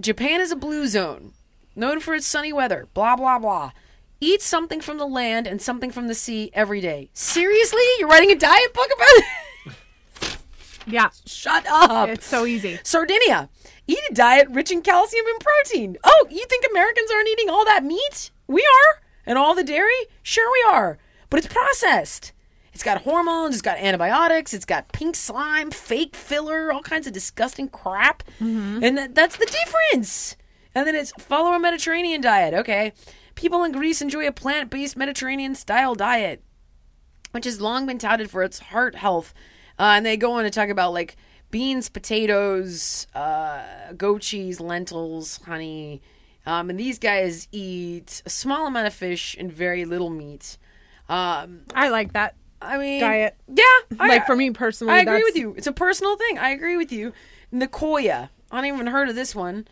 Japan 0.00 0.40
is 0.40 0.50
a 0.50 0.56
blue 0.56 0.86
zone, 0.86 1.34
known 1.76 2.00
for 2.00 2.14
its 2.14 2.26
sunny 2.26 2.52
weather, 2.52 2.88
blah, 2.94 3.16
blah, 3.16 3.38
blah. 3.38 3.72
Eat 4.20 4.40
something 4.40 4.80
from 4.80 4.96
the 4.96 5.06
land 5.06 5.46
and 5.46 5.60
something 5.60 5.90
from 5.90 6.08
the 6.08 6.14
sea 6.14 6.50
every 6.54 6.80
day. 6.80 7.10
Seriously? 7.12 7.82
You're 7.98 8.08
writing 8.08 8.30
a 8.30 8.36
diet 8.36 8.72
book 8.72 8.88
about 8.94 9.08
it? 9.08 9.24
Yeah, 10.92 11.10
Shut 11.26 11.66
up. 11.68 12.08
it's 12.08 12.26
so 12.26 12.46
easy. 12.46 12.78
Sardinia. 12.82 13.48
Eat 13.86 13.98
a 14.10 14.14
diet 14.14 14.48
rich 14.50 14.70
in 14.70 14.82
calcium 14.82 15.26
and 15.26 15.40
protein. 15.40 15.96
Oh, 16.04 16.26
you 16.30 16.44
think 16.48 16.64
Americans 16.70 17.10
aren't 17.10 17.28
eating 17.28 17.50
all 17.50 17.64
that 17.64 17.84
meat? 17.84 18.30
We 18.46 18.60
are. 18.62 19.00
And 19.26 19.36
all 19.36 19.54
the 19.54 19.64
dairy? 19.64 20.06
Sure, 20.22 20.50
we 20.52 20.76
are. 20.76 20.98
But 21.28 21.38
it's 21.38 21.52
processed. 21.52 22.32
It's 22.72 22.84
got 22.84 23.02
hormones, 23.02 23.56
it's 23.56 23.62
got 23.62 23.78
antibiotics, 23.78 24.54
it's 24.54 24.64
got 24.64 24.92
pink 24.92 25.16
slime, 25.16 25.70
fake 25.70 26.14
filler, 26.14 26.72
all 26.72 26.82
kinds 26.82 27.06
of 27.06 27.12
disgusting 27.12 27.68
crap. 27.68 28.22
Mm-hmm. 28.40 28.84
And 28.84 28.96
that, 28.96 29.14
that's 29.14 29.36
the 29.36 29.46
difference. 29.46 30.36
And 30.74 30.86
then 30.86 30.94
it's 30.94 31.12
follow 31.18 31.52
a 31.52 31.58
Mediterranean 31.58 32.20
diet. 32.20 32.54
Okay. 32.54 32.92
People 33.34 33.64
in 33.64 33.72
Greece 33.72 34.00
enjoy 34.00 34.26
a 34.26 34.32
plant 34.32 34.70
based 34.70 34.96
Mediterranean 34.96 35.54
style 35.54 35.94
diet 35.94 36.42
which 37.32 37.44
has 37.44 37.60
long 37.60 37.86
been 37.86 37.98
touted 37.98 38.30
for 38.30 38.42
its 38.42 38.58
heart 38.58 38.94
health. 38.94 39.32
Uh, 39.80 39.94
and 39.96 40.04
they 40.04 40.16
go 40.18 40.32
on 40.32 40.44
to 40.44 40.50
talk 40.50 40.68
about 40.68 40.92
like 40.92 41.16
beans, 41.50 41.88
potatoes, 41.88 43.06
uh, 43.14 43.92
goat 43.96 44.20
cheese, 44.20 44.60
lentils, 44.60 45.38
honey. 45.46 46.02
Um, 46.44 46.68
and 46.68 46.78
these 46.78 46.98
guys 46.98 47.48
eat 47.50 48.22
a 48.26 48.30
small 48.30 48.66
amount 48.66 48.86
of 48.86 48.94
fish 48.94 49.34
and 49.38 49.50
very 49.50 49.84
little 49.86 50.10
meat. 50.10 50.58
Um, 51.08 51.62
I 51.74 51.88
like 51.88 52.12
that. 52.12 52.34
I 52.62 52.76
mean, 52.76 53.00
Diet. 53.00 53.36
Yeah, 53.48 53.64
I- 53.98 54.08
like 54.08 54.26
for 54.26 54.36
me 54.36 54.50
personally, 54.50 54.92
I 54.92 54.98
agree 54.98 55.12
that's- 55.14 55.24
with 55.24 55.36
you. 55.36 55.54
It's 55.56 55.66
a 55.66 55.72
personal 55.72 56.16
thing. 56.16 56.38
I 56.38 56.50
agree 56.50 56.76
with 56.76 56.92
you. 56.92 57.14
Nicoya. 57.52 58.28
I 58.50 58.56
don't 58.56 58.66
even 58.66 58.86
heard 58.88 59.08
of 59.08 59.14
this 59.14 59.34
one. 59.34 59.66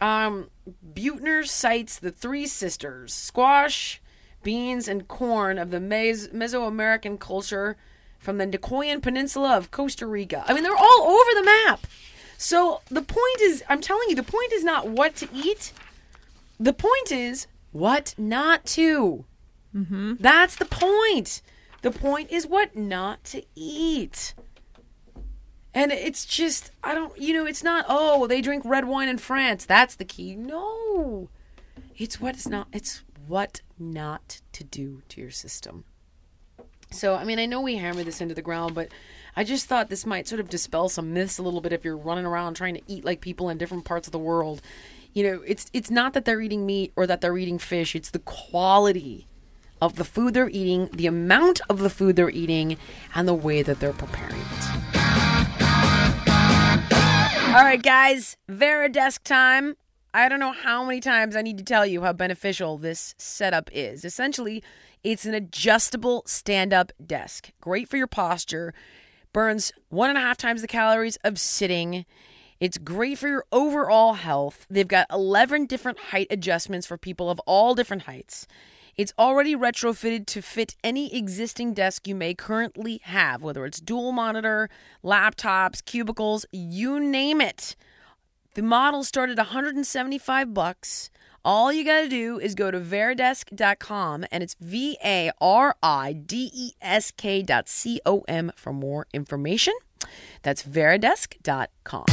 Um, 0.00 0.50
Buettner 0.94 1.44
cites 1.46 1.98
the 1.98 2.12
three 2.12 2.46
sisters: 2.46 3.12
squash, 3.12 4.00
beans, 4.44 4.86
and 4.86 5.08
corn 5.08 5.58
of 5.58 5.70
the 5.72 5.80
Mes- 5.80 6.28
Mesoamerican 6.28 7.18
culture 7.18 7.76
from 8.18 8.38
the 8.38 8.46
Nicoyan 8.46 9.00
Peninsula 9.00 9.56
of 9.56 9.70
Costa 9.70 10.06
Rica. 10.06 10.44
I 10.46 10.52
mean, 10.52 10.62
they're 10.62 10.76
all 10.76 11.02
over 11.02 11.30
the 11.34 11.44
map. 11.44 11.86
So 12.36 12.82
the 12.88 13.02
point 13.02 13.40
is, 13.40 13.64
I'm 13.68 13.80
telling 13.80 14.08
you, 14.08 14.14
the 14.14 14.22
point 14.22 14.52
is 14.52 14.64
not 14.64 14.88
what 14.88 15.16
to 15.16 15.28
eat. 15.32 15.72
The 16.60 16.72
point 16.72 17.10
is 17.10 17.46
what 17.72 18.14
not 18.18 18.64
to. 18.66 19.24
Mm-hmm. 19.74 20.14
That's 20.20 20.56
the 20.56 20.64
point. 20.64 21.42
The 21.82 21.90
point 21.90 22.30
is 22.30 22.46
what 22.46 22.76
not 22.76 23.24
to 23.24 23.42
eat. 23.54 24.34
And 25.74 25.92
it's 25.92 26.24
just, 26.24 26.72
I 26.82 26.94
don't, 26.94 27.16
you 27.18 27.34
know, 27.34 27.46
it's 27.46 27.62
not, 27.62 27.86
oh, 27.88 28.26
they 28.26 28.40
drink 28.40 28.64
red 28.64 28.86
wine 28.86 29.08
in 29.08 29.18
France. 29.18 29.64
That's 29.64 29.94
the 29.94 30.04
key. 30.04 30.34
No. 30.34 31.28
It's 31.96 32.20
what 32.20 32.36
is 32.36 32.48
not, 32.48 32.68
it's 32.72 33.04
what 33.26 33.60
not 33.78 34.40
to 34.52 34.64
do 34.64 35.02
to 35.10 35.20
your 35.20 35.30
system. 35.30 35.84
So, 36.90 37.14
I 37.14 37.24
mean, 37.24 37.38
I 37.38 37.46
know 37.46 37.60
we 37.60 37.76
hammer 37.76 38.02
this 38.02 38.20
into 38.20 38.34
the 38.34 38.42
ground, 38.42 38.74
but 38.74 38.88
I 39.36 39.44
just 39.44 39.66
thought 39.66 39.88
this 39.88 40.06
might 40.06 40.26
sort 40.26 40.40
of 40.40 40.48
dispel 40.48 40.88
some 40.88 41.12
myths 41.12 41.38
a 41.38 41.42
little 41.42 41.60
bit 41.60 41.72
if 41.72 41.84
you're 41.84 41.96
running 41.96 42.24
around 42.24 42.54
trying 42.54 42.74
to 42.74 42.82
eat 42.86 43.04
like 43.04 43.20
people 43.20 43.48
in 43.48 43.58
different 43.58 43.84
parts 43.84 44.08
of 44.08 44.12
the 44.12 44.18
world. 44.18 44.62
You 45.12 45.22
know, 45.24 45.42
it's 45.46 45.70
it's 45.72 45.90
not 45.90 46.12
that 46.14 46.24
they're 46.24 46.40
eating 46.40 46.66
meat 46.66 46.92
or 46.96 47.06
that 47.06 47.20
they're 47.20 47.38
eating 47.38 47.58
fish, 47.58 47.94
it's 47.94 48.10
the 48.10 48.18
quality 48.20 49.26
of 49.80 49.96
the 49.96 50.04
food 50.04 50.34
they're 50.34 50.48
eating, 50.48 50.88
the 50.92 51.06
amount 51.06 51.60
of 51.68 51.78
the 51.78 51.90
food 51.90 52.16
they're 52.16 52.30
eating, 52.30 52.76
and 53.14 53.28
the 53.28 53.34
way 53.34 53.62
that 53.62 53.80
they're 53.80 53.92
preparing 53.92 54.40
it. 54.40 54.78
All 57.48 57.64
right, 57.64 57.82
guys, 57.82 58.36
Varidesk 58.48 59.22
time. 59.22 59.76
I 60.12 60.28
don't 60.28 60.40
know 60.40 60.52
how 60.52 60.84
many 60.84 61.00
times 61.00 61.36
I 61.36 61.42
need 61.42 61.58
to 61.58 61.64
tell 61.64 61.86
you 61.86 62.02
how 62.02 62.12
beneficial 62.12 62.76
this 62.76 63.14
setup 63.18 63.70
is. 63.72 64.04
Essentially, 64.04 64.62
it's 65.02 65.24
an 65.24 65.34
adjustable 65.34 66.22
stand 66.26 66.72
up 66.72 66.92
desk. 67.04 67.50
Great 67.60 67.88
for 67.88 67.96
your 67.96 68.06
posture, 68.06 68.74
burns 69.32 69.72
one 69.88 70.08
and 70.08 70.18
a 70.18 70.22
half 70.22 70.36
times 70.36 70.60
the 70.62 70.68
calories 70.68 71.16
of 71.24 71.38
sitting. 71.38 72.04
It's 72.60 72.78
great 72.78 73.18
for 73.18 73.28
your 73.28 73.44
overall 73.52 74.14
health. 74.14 74.66
They've 74.68 74.88
got 74.88 75.06
11 75.10 75.66
different 75.66 75.98
height 75.98 76.26
adjustments 76.30 76.86
for 76.86 76.98
people 76.98 77.30
of 77.30 77.40
all 77.40 77.74
different 77.74 78.02
heights. 78.02 78.46
It's 78.96 79.12
already 79.16 79.54
retrofitted 79.54 80.26
to 80.26 80.42
fit 80.42 80.74
any 80.82 81.16
existing 81.16 81.72
desk 81.74 82.08
you 82.08 82.16
may 82.16 82.34
currently 82.34 83.00
have, 83.04 83.44
whether 83.44 83.64
it's 83.64 83.80
dual 83.80 84.10
monitor, 84.10 84.68
laptops, 85.04 85.84
cubicles, 85.84 86.44
you 86.50 86.98
name 86.98 87.40
it. 87.40 87.76
The 88.54 88.62
model 88.62 89.04
started 89.04 89.38
175 89.38 90.52
bucks. 90.52 91.10
All 91.44 91.72
you 91.72 91.84
got 91.84 92.02
to 92.02 92.08
do 92.08 92.38
is 92.38 92.54
go 92.54 92.70
to 92.70 92.80
varidesk.com 92.80 94.26
and 94.30 94.42
it's 94.42 94.56
V 94.60 94.98
A 95.04 95.30
R 95.40 95.76
I 95.82 96.12
D 96.12 96.50
E 96.52 96.72
S 96.82 97.10
K 97.10 97.42
dot 97.42 97.68
C 97.68 98.00
O 98.04 98.24
M 98.26 98.52
for 98.56 98.72
more 98.72 99.06
information. 99.12 99.74
That's 100.42 100.62
varidesk.com. 100.62 102.04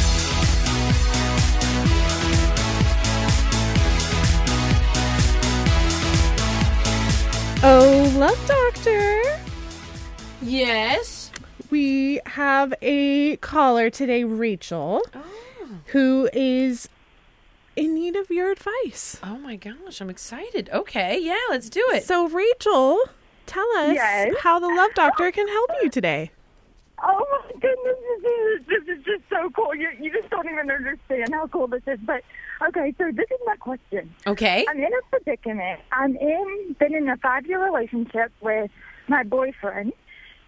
Oh, 7.68 8.14
love 8.18 8.48
doctor. 8.48 9.22
Yes. 10.42 11.32
We 11.72 12.20
have 12.28 12.76
a 12.84 13.38
caller 13.38 13.90
today, 13.90 14.24
Rachel, 14.24 15.02
ah. 15.16 15.24
who 15.88 16.30
is 16.32 16.88
in 17.76 17.94
need 17.94 18.16
of 18.16 18.30
your 18.30 18.52
advice. 18.52 19.18
Oh 19.24 19.38
my 19.38 19.56
gosh, 19.56 20.02
I'm 20.02 20.10
excited. 20.10 20.70
Okay, 20.72 21.20
yeah, 21.20 21.36
let's 21.50 21.70
do 21.70 21.84
it. 21.94 22.04
So, 22.04 22.28
Rachel, 22.28 23.00
tell 23.46 23.68
us 23.78 23.94
Yes? 23.96 24.36
how 24.42 24.60
the 24.60 24.68
love 24.68 24.94
doctor 24.96 25.32
can 25.32 25.48
help 25.48 25.70
you 25.82 25.90
today. 25.90 26.32
Oh 27.04 27.26
my 27.30 27.52
goodness, 27.60 27.98
this 28.22 28.32
is, 28.62 28.68
this 28.68 28.98
is 28.98 29.04
just 29.04 29.24
so 29.30 29.50
cool. 29.50 29.76
You 29.76 29.90
you 30.00 30.12
just 30.12 30.30
don't 30.30 30.46
even 30.50 30.72
understand 30.72 31.34
how 31.34 31.48
cool 31.48 31.68
this 31.68 31.84
is. 31.88 32.00
But 32.06 32.24
okay, 32.70 32.96
so 32.98 33.12
this 33.12 33.26
is 33.30 33.40
my 33.46 33.58
question. 33.58 34.14
Okay. 34.26 34.66
I'm 34.70 34.78
in 34.78 34.86
a 34.86 35.10
predicament. 35.18 35.82
I'm 35.92 36.16
in 36.16 36.76
been 36.80 36.96
in 36.96 37.10
a 37.10 37.18
five 37.18 37.46
year 37.46 37.64
relationship 37.64 38.32
with 38.40 38.72
my 39.10 39.24
boyfriend 39.24 39.92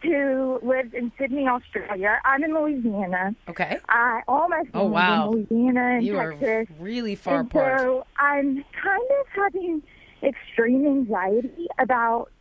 who 0.07 0.59
lives 0.63 0.93
in 0.93 1.11
Sydney, 1.19 1.47
Australia. 1.47 2.19
I'm 2.25 2.43
in 2.43 2.53
Louisiana. 2.53 3.35
Okay. 3.49 3.77
I 3.89 4.21
all 4.27 4.47
my 4.47 4.63
Oh, 4.73 4.85
wow. 4.87 5.31
in 5.31 5.45
Louisiana 5.49 5.95
and 5.97 6.05
You 6.05 6.17
are 6.17 6.33
Texas. 6.33 6.75
really 6.79 7.15
far 7.15 7.39
and 7.41 7.47
apart. 7.47 7.81
So 7.81 8.05
I'm 8.17 8.63
kind 8.81 9.09
of 9.19 9.25
having 9.35 9.83
extreme 10.23 10.85
anxiety 10.87 11.67
about 11.77 12.31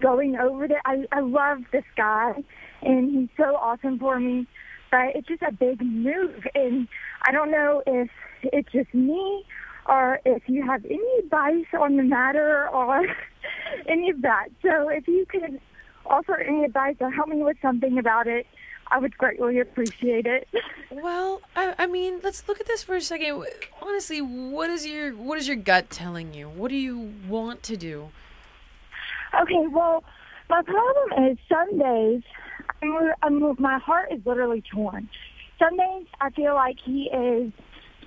going 0.00 0.36
over 0.36 0.66
there. 0.66 0.80
I, 0.86 1.04
I 1.12 1.20
love 1.20 1.58
this 1.72 1.84
guy, 1.96 2.42
and 2.82 3.10
he's 3.10 3.28
so 3.36 3.56
awesome 3.56 3.98
for 3.98 4.18
me, 4.18 4.46
but 4.90 5.14
it's 5.14 5.28
just 5.28 5.42
a 5.42 5.52
big 5.52 5.82
move, 5.82 6.46
and 6.54 6.88
I 7.22 7.32
don't 7.32 7.50
know 7.50 7.82
if 7.86 8.08
it's 8.42 8.72
just 8.72 8.92
me 8.94 9.44
or 9.86 10.20
if 10.24 10.42
you 10.46 10.64
have 10.66 10.84
any 10.86 11.18
advice 11.18 11.66
on 11.78 11.96
the 11.96 12.02
matter 12.02 12.68
or 12.70 13.06
any 13.88 14.08
of 14.10 14.22
that. 14.22 14.48
So 14.62 14.88
if 14.88 15.06
you 15.06 15.26
could 15.28 15.60
offer 16.06 16.36
any 16.36 16.64
advice 16.64 16.96
or 17.00 17.10
help 17.10 17.28
me 17.28 17.42
with 17.42 17.56
something 17.62 17.98
about 17.98 18.26
it, 18.26 18.46
I 18.90 18.98
would 18.98 19.16
greatly 19.16 19.60
appreciate 19.60 20.26
it. 20.26 20.48
Well, 20.90 21.40
I, 21.54 21.74
I 21.78 21.86
mean, 21.86 22.20
let's 22.22 22.46
look 22.48 22.60
at 22.60 22.66
this 22.66 22.82
for 22.82 22.96
a 22.96 23.00
second. 23.00 23.44
Honestly, 23.80 24.20
what 24.20 24.68
is 24.70 24.86
your 24.86 25.12
what 25.12 25.38
is 25.38 25.46
your 25.46 25.56
gut 25.56 25.90
telling 25.90 26.34
you? 26.34 26.48
What 26.48 26.70
do 26.70 26.76
you 26.76 27.12
want 27.28 27.62
to 27.64 27.76
do? 27.76 28.08
Okay, 29.40 29.66
well, 29.68 30.02
my 30.48 30.62
problem 30.62 31.30
is 31.30 31.38
some 31.48 31.78
days 31.78 32.22
I'm, 32.82 33.12
I'm, 33.22 33.56
my 33.60 33.78
heart 33.78 34.10
is 34.12 34.20
literally 34.26 34.62
torn. 34.74 35.08
Some 35.58 35.76
days 35.76 36.06
I 36.20 36.30
feel 36.30 36.54
like 36.54 36.76
he 36.84 37.04
is 37.04 37.52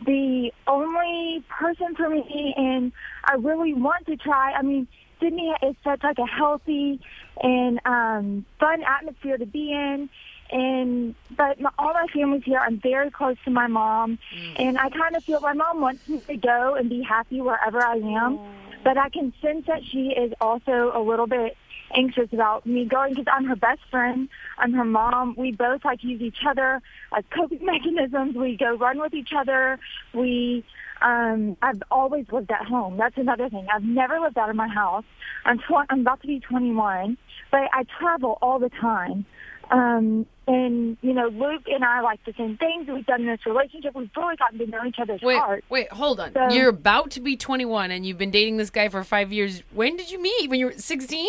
the 0.05 0.51
only 0.67 1.43
person 1.47 1.95
for 1.95 2.09
me, 2.09 2.53
and 2.57 2.91
I 3.23 3.35
really 3.35 3.73
want 3.73 4.05
to 4.07 4.17
try. 4.17 4.51
I 4.51 4.61
mean, 4.61 4.87
Sydney 5.19 5.53
is 5.61 5.75
such 5.83 6.03
like 6.03 6.17
a 6.17 6.25
healthy 6.25 6.99
and 7.41 7.79
um, 7.85 8.45
fun 8.59 8.83
atmosphere 8.83 9.37
to 9.37 9.45
be 9.45 9.71
in. 9.71 10.09
And 10.51 11.15
but 11.35 11.59
my, 11.59 11.71
all 11.79 11.93
my 11.93 12.05
family's 12.13 12.43
here. 12.43 12.59
I'm 12.59 12.79
very 12.79 13.09
close 13.09 13.37
to 13.45 13.51
my 13.51 13.67
mom, 13.67 14.19
and 14.57 14.77
I 14.77 14.89
kind 14.89 15.15
of 15.15 15.23
feel 15.23 15.39
my 15.39 15.53
mom 15.53 15.81
wants 15.81 16.07
me 16.07 16.21
to 16.27 16.37
go 16.37 16.75
and 16.75 16.89
be 16.89 17.01
happy 17.01 17.41
wherever 17.41 17.81
I 17.83 17.95
am. 17.95 18.39
But 18.83 18.97
I 18.97 19.09
can 19.09 19.33
sense 19.41 19.65
that 19.67 19.79
she 19.91 20.09
is 20.09 20.33
also 20.41 20.91
a 20.93 21.01
little 21.01 21.25
bit 21.27 21.55
anxious 21.95 22.29
about 22.31 22.65
me 22.65 22.85
going 22.85 23.13
because 23.13 23.25
I'm 23.31 23.45
her 23.45 23.55
best 23.55 23.81
friend. 23.91 24.29
I'm 24.57 24.73
her 24.73 24.85
mom. 24.85 25.35
We 25.37 25.51
both 25.51 25.83
like 25.85 26.03
use 26.03 26.21
each 26.21 26.39
other 26.47 26.81
as 27.17 27.23
coping 27.35 27.65
mechanisms. 27.65 28.35
We 28.35 28.57
go 28.57 28.75
run 28.75 28.99
with 28.99 29.13
each 29.13 29.31
other. 29.37 29.79
We, 30.13 30.63
um, 31.01 31.57
I've 31.61 31.81
always 31.91 32.25
lived 32.31 32.51
at 32.51 32.65
home. 32.65 32.97
That's 32.97 33.17
another 33.17 33.49
thing. 33.49 33.67
I've 33.73 33.83
never 33.83 34.19
lived 34.19 34.37
out 34.37 34.49
of 34.49 34.55
my 34.55 34.67
house. 34.67 35.05
I'm 35.45 35.59
tw- 35.59 35.85
I'm 35.89 36.01
about 36.01 36.21
to 36.21 36.27
be 36.27 36.39
21, 36.39 37.17
but 37.51 37.61
I 37.73 37.83
travel 37.99 38.37
all 38.41 38.59
the 38.59 38.69
time. 38.69 39.25
Um, 39.71 40.25
and 40.45 40.97
you 41.01 41.13
know, 41.13 41.27
Luke 41.29 41.63
and 41.67 41.83
I 41.85 42.01
like 42.01 42.23
the 42.25 42.33
same 42.37 42.57
things. 42.57 42.87
We've 42.87 43.05
done 43.05 43.25
this 43.25 43.39
relationship. 43.45 43.95
We've 43.95 44.09
really 44.15 44.35
gotten 44.35 44.59
to 44.59 44.67
know 44.67 44.85
each 44.85 44.97
other's 45.01 45.21
Wait, 45.21 45.37
hearts. 45.37 45.65
wait, 45.69 45.91
hold 45.91 46.19
on. 46.19 46.33
So- 46.33 46.49
You're 46.49 46.69
about 46.69 47.11
to 47.11 47.21
be 47.21 47.37
21 47.37 47.89
and 47.91 48.05
you've 48.05 48.17
been 48.17 48.29
dating 48.31 48.57
this 48.57 48.69
guy 48.69 48.89
for 48.89 49.03
5 49.03 49.31
years. 49.31 49.63
When 49.73 49.95
did 49.95 50.11
you 50.11 50.21
meet? 50.21 50.49
When 50.49 50.59
you 50.59 50.67
were 50.67 50.73
16? 50.73 51.27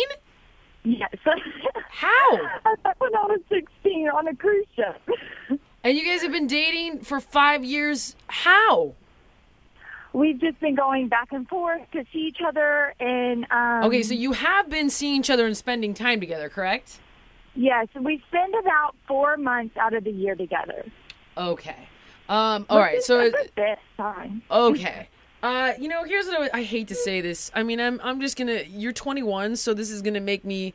Yes. 0.85 1.09
How? 1.89 2.31
When 2.99 3.15
I 3.15 3.23
was 3.25 3.39
16 3.49 4.09
on 4.09 4.27
a 4.27 4.35
cruise 4.35 4.65
ship. 4.75 5.01
And 5.83 5.95
you 5.95 6.03
guys 6.03 6.23
have 6.23 6.31
been 6.31 6.47
dating 6.47 7.01
for 7.01 7.19
5 7.19 7.63
years. 7.63 8.15
How? 8.25 8.93
We've 10.13 10.39
just 10.41 10.59
been 10.59 10.73
going 10.73 11.09
back 11.09 11.27
and 11.31 11.47
forth 11.47 11.81
to 11.91 12.03
see 12.11 12.21
each 12.21 12.39
other, 12.43 12.95
and 12.99 13.45
um, 13.51 13.83
Okay, 13.83 14.01
so 14.01 14.15
you 14.15 14.31
have 14.31 14.67
been 14.67 14.89
seeing 14.89 15.19
each 15.19 15.29
other 15.29 15.45
and 15.45 15.55
spending 15.55 15.93
time 15.93 16.19
together, 16.19 16.49
correct? 16.49 16.99
yes, 17.53 17.87
we 18.01 18.19
spend 18.29 18.55
about 18.55 18.95
four 19.07 19.37
months 19.37 19.77
out 19.77 19.93
of 19.93 20.03
the 20.05 20.11
year 20.11 20.33
together. 20.35 20.85
Okay. 21.37 21.87
Um 22.29 22.65
all 22.67 22.79
right. 22.79 22.93
Which 22.93 22.99
is 23.01 23.05
So 23.05 23.19
a 23.19 23.29
good 23.29 23.51
bit 23.55 23.77
of 23.77 23.97
time. 24.15 24.41
Okay. 24.49 25.07
Uh, 25.45 25.73
you 25.79 25.87
know, 25.87 26.03
here's 26.03 26.25
what 26.25 26.49
I, 26.55 26.59
I 26.59 26.63
hate 26.63 26.87
to 26.87 26.95
say 26.95 27.21
this. 27.21 27.51
I 27.53 27.61
mean, 27.61 27.79
I'm 27.79 28.01
I'm 28.03 28.19
just 28.19 28.35
gonna. 28.35 28.63
You're 28.67 28.93
21, 28.93 29.57
so 29.57 29.75
this 29.75 29.91
is 29.91 30.01
gonna 30.01 30.19
make 30.19 30.43
me 30.43 30.73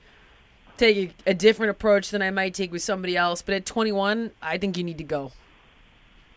take 0.77 1.13
a, 1.27 1.31
a 1.31 1.35
different 1.35 1.71
approach 1.71 2.11
than 2.11 2.23
I 2.23 2.31
might 2.31 2.55
take 2.55 2.71
with 2.71 2.81
somebody 2.81 3.17
else. 3.17 3.43
But 3.43 3.55
at 3.57 3.67
21, 3.67 4.31
I 4.41 4.59
think 4.59 4.79
you 4.79 4.85
need 4.85 4.99
to 4.99 5.05
go. 5.05 5.33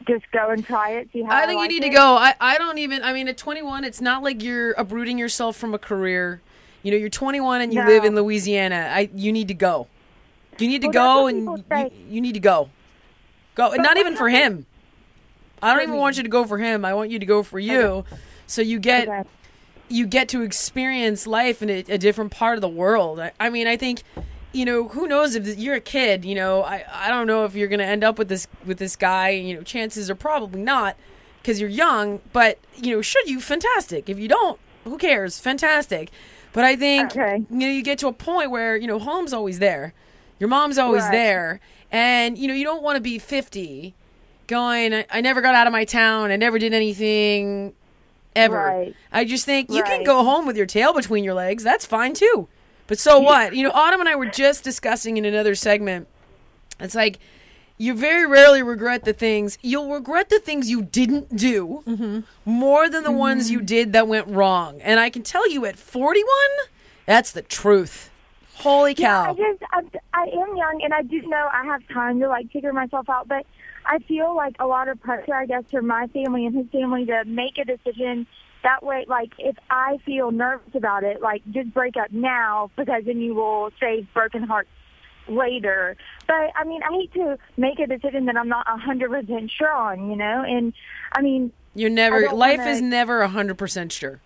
Just 0.08 0.26
go 0.32 0.50
and 0.50 0.66
try 0.66 0.94
it. 0.94 1.10
See 1.14 1.22
how 1.22 1.32
I 1.38 1.46
think 1.46 1.60
like 1.60 1.70
you 1.70 1.80
need 1.80 1.86
it. 1.86 1.92
to 1.92 1.96
go. 1.96 2.16
I, 2.16 2.34
I 2.42 2.58
don't 2.58 2.80
even. 2.80 3.04
I 3.04 3.14
mean, 3.14 3.28
at 3.28 3.38
21, 3.38 3.84
it's 3.84 4.02
not 4.02 4.24
like 4.24 4.42
you're 4.42 4.72
uprooting 4.72 5.20
yourself 5.20 5.56
from 5.56 5.76
a 5.76 5.80
career. 5.80 6.42
You 6.82 6.90
know, 6.90 6.98
you're 6.98 7.10
21 7.10 7.62
and 7.62 7.72
you 7.72 7.82
No. 7.82 7.88
live 7.88 8.04
in 8.04 8.16
Louisiana. 8.16 8.90
I 8.92 9.12
you 9.14 9.32
need 9.32 9.48
to 9.50 9.54
go. 9.54 9.86
You 10.58 10.68
need 10.68 10.82
to 10.82 10.88
Well, 10.88 11.22
go, 11.22 11.28
and 11.28 11.64
you, 11.72 11.92
you 12.10 12.20
need 12.22 12.34
to 12.34 12.40
go. 12.40 12.72
Go, 13.54 13.74
and 13.74 13.84
not 13.84 13.98
even 13.98 14.16
for 14.16 14.30
him. 14.30 14.66
I 15.64 15.74
don't 15.74 15.84
even 15.84 15.98
want 15.98 16.18
you 16.18 16.24
to 16.24 16.30
go 16.30 16.44
for 16.46 16.58
him. 16.58 16.84
I 16.86 16.94
want 16.94 17.10
you 17.10 17.20
to 17.20 17.26
go 17.26 17.42
for 17.42 17.58
you, 17.60 18.04
so 18.48 18.62
you 18.62 18.80
get 18.80 19.08
Okay. 19.08 19.24
you 19.90 20.06
get 20.06 20.28
to 20.30 20.42
experience 20.42 21.26
life 21.26 21.62
in 21.62 21.70
a, 21.70 21.80
a 21.88 21.98
different 21.98 22.32
part 22.32 22.56
of 22.56 22.62
the 22.62 22.68
world. 22.70 23.20
I, 23.20 23.32
I 23.40 23.50
mean, 23.50 23.68
I 23.68 23.78
think, 23.78 24.04
you 24.52 24.66
know, 24.66 24.88
who 24.90 25.08
knows 25.08 25.36
if 25.36 25.58
you're 25.58 25.76
a 25.76 25.82
kid, 25.82 26.26
you 26.26 26.36
know, 26.36 26.64
I, 26.64 26.84
I 26.92 27.10
don't 27.10 27.28
know 27.28 27.46
if 27.46 27.54
you're 27.56 27.68
going 27.68 27.80
to 27.80 27.86
end 27.86 28.04
up 28.04 28.18
with 28.18 28.28
this 28.28 28.48
with 28.66 28.78
this 28.78 28.96
guy. 28.96 29.30
You 29.30 29.56
know, 29.56 29.62
chances 29.64 30.10
are 30.10 30.16
probably 30.16 30.62
not 30.62 30.98
because 31.42 31.60
you're 31.62 31.70
young. 31.70 32.20
But 32.34 32.60
you 32.76 32.96
know, 32.96 33.02
should 33.02 33.30
you? 33.30 33.40
Fantastic. 33.40 34.10
If 34.10 34.20
you 34.20 34.28
don't, 34.28 34.60
who 34.84 34.98
cares? 34.98 35.40
Fantastic. 35.40 36.12
But 36.52 36.66
I 36.66 36.76
think 36.76 37.12
Okay. 37.12 37.38
you 37.50 37.58
know 37.60 37.68
you 37.68 37.82
get 37.84 38.00
to 38.00 38.08
a 38.08 38.14
point 38.14 38.52
where 38.52 38.76
you 38.76 38.88
know 38.88 39.00
home's 39.00 39.32
always 39.34 39.60
there, 39.60 39.94
your 40.40 40.50
mom's 40.50 40.78
always 40.78 41.04
Right. 41.04 41.12
there, 41.12 41.60
and 41.92 42.38
you 42.38 42.48
know 42.48 42.54
you 42.54 42.64
don't 42.66 42.84
want 42.84 42.96
to 42.98 43.02
be 43.02 43.18
50 43.20 43.94
going 44.54 44.94
I, 44.94 45.06
I 45.10 45.22
never 45.22 45.42
got 45.42 45.56
out 45.56 45.68
of 45.68 45.74
my 45.74 45.86
town. 45.86 46.32
I 46.32 46.36
never 46.36 46.60
did 46.60 46.74
anything 46.74 47.74
ever. 48.36 48.56
Right. 48.56 48.96
i 49.12 49.26
just 49.26 49.46
think 49.46 49.70
you 49.70 49.84
can 49.84 50.04
go 50.04 50.24
home 50.24 50.48
with 50.48 50.58
your 50.58 50.66
tail 50.66 50.94
between 50.94 51.24
your 51.24 51.34
legs. 51.34 51.64
That's 51.64 51.86
fine 51.86 52.14
too. 52.14 52.48
But 52.88 53.00
so 53.00 53.20
what? 53.20 53.56
You 53.56 53.64
know 53.64 53.72
autumn 53.72 54.00
and 54.00 54.10
i 54.10 54.16
were 54.16 54.26
just 54.26 54.64
discussing 54.64 55.18
in 55.18 55.26
another 55.26 55.56
segment. 55.56 56.08
It's 56.80 56.96
like 56.96 57.20
you 57.78 57.96
very 57.96 58.26
rarely 58.28 58.62
regret 58.62 59.04
the 59.04 59.14
things. 59.14 59.58
You'll 59.62 59.92
regret 59.92 60.30
the 60.30 60.40
things 60.40 60.70
you 60.70 60.84
didn't 60.84 61.36
do 61.36 61.84
mm-hmm. 61.88 62.20
more 62.46 62.90
than 62.90 63.04
the 63.04 63.12
ones 63.12 63.50
you 63.50 63.60
mm-hmm. 63.60 63.66
did 63.66 63.94
that 63.94 64.08
went 64.08 64.28
wrong. 64.28 64.82
And 64.82 65.00
i 65.00 65.10
can 65.10 65.24
tell 65.24 65.50
you 65.50 65.66
at 65.66 65.78
41 65.78 66.28
that's 67.06 67.32
the 67.32 67.42
truth. 67.42 68.10
Holy 68.56 68.94
Yeah, 68.98 69.26
cow. 69.26 69.32
I 69.32 69.34
just 69.34 69.64
I, 69.72 69.82
I 70.14 70.24
am 70.24 70.56
young, 70.56 70.82
and 70.84 70.94
I 70.94 71.02
do 71.02 71.22
know 71.24 71.50
I 71.52 71.66
have 71.66 71.82
time 71.90 72.20
to 72.20 72.28
like 72.28 72.52
figure 72.52 72.72
myself 72.72 73.10
out. 73.10 73.28
But 73.28 73.46
I 73.86 74.00
feel 74.00 74.36
like 74.36 74.56
a 74.60 74.68
lot 74.68 74.88
of 74.88 75.02
pressure, 75.02 75.34
I 75.36 75.46
guess, 75.46 75.64
from 75.72 75.88
my 75.88 76.08
family 76.08 76.46
and 76.46 76.56
his 76.56 76.68
family 76.72 77.06
to 77.06 77.24
make 77.26 77.58
a 77.58 77.66
decision. 77.66 78.28
That 78.64 78.82
way, 78.82 79.06
like 79.10 79.34
if 79.40 79.58
I 79.70 79.98
feel 80.06 80.32
nervous 80.32 80.74
about 80.74 81.04
it, 81.04 81.22
like 81.22 81.42
just 81.52 81.74
break 81.74 81.98
up 81.98 82.12
now 82.12 82.72
because 82.78 83.04
then 83.06 83.20
you 83.20 83.36
will 83.36 83.72
save 83.80 84.08
broken 84.14 84.44
hearts 84.44 84.70
later. 85.28 85.98
But 86.28 86.52
I 86.56 86.64
mean, 86.64 86.82
I 86.82 86.92
hate 86.94 87.14
to 87.14 87.38
make 87.58 87.80
a 87.80 87.88
decision 87.88 88.26
that 88.28 88.38
I'm 88.38 88.48
not 88.48 88.66
a 88.74 88.78
hundred 88.78 89.10
percent 89.12 89.52
sure 89.52 89.72
on, 89.74 90.10
you 90.10 90.16
know. 90.16 90.44
And 90.48 90.74
I 91.12 91.22
mean, 91.22 91.52
You're 91.76 91.90
never 91.90 92.30
life 92.32 92.60
wanna- 92.60 92.72
is 92.72 92.82
never 92.82 93.22
a 93.22 93.28
hundred 93.28 93.58
percent 93.58 93.92
sure. 93.92 94.22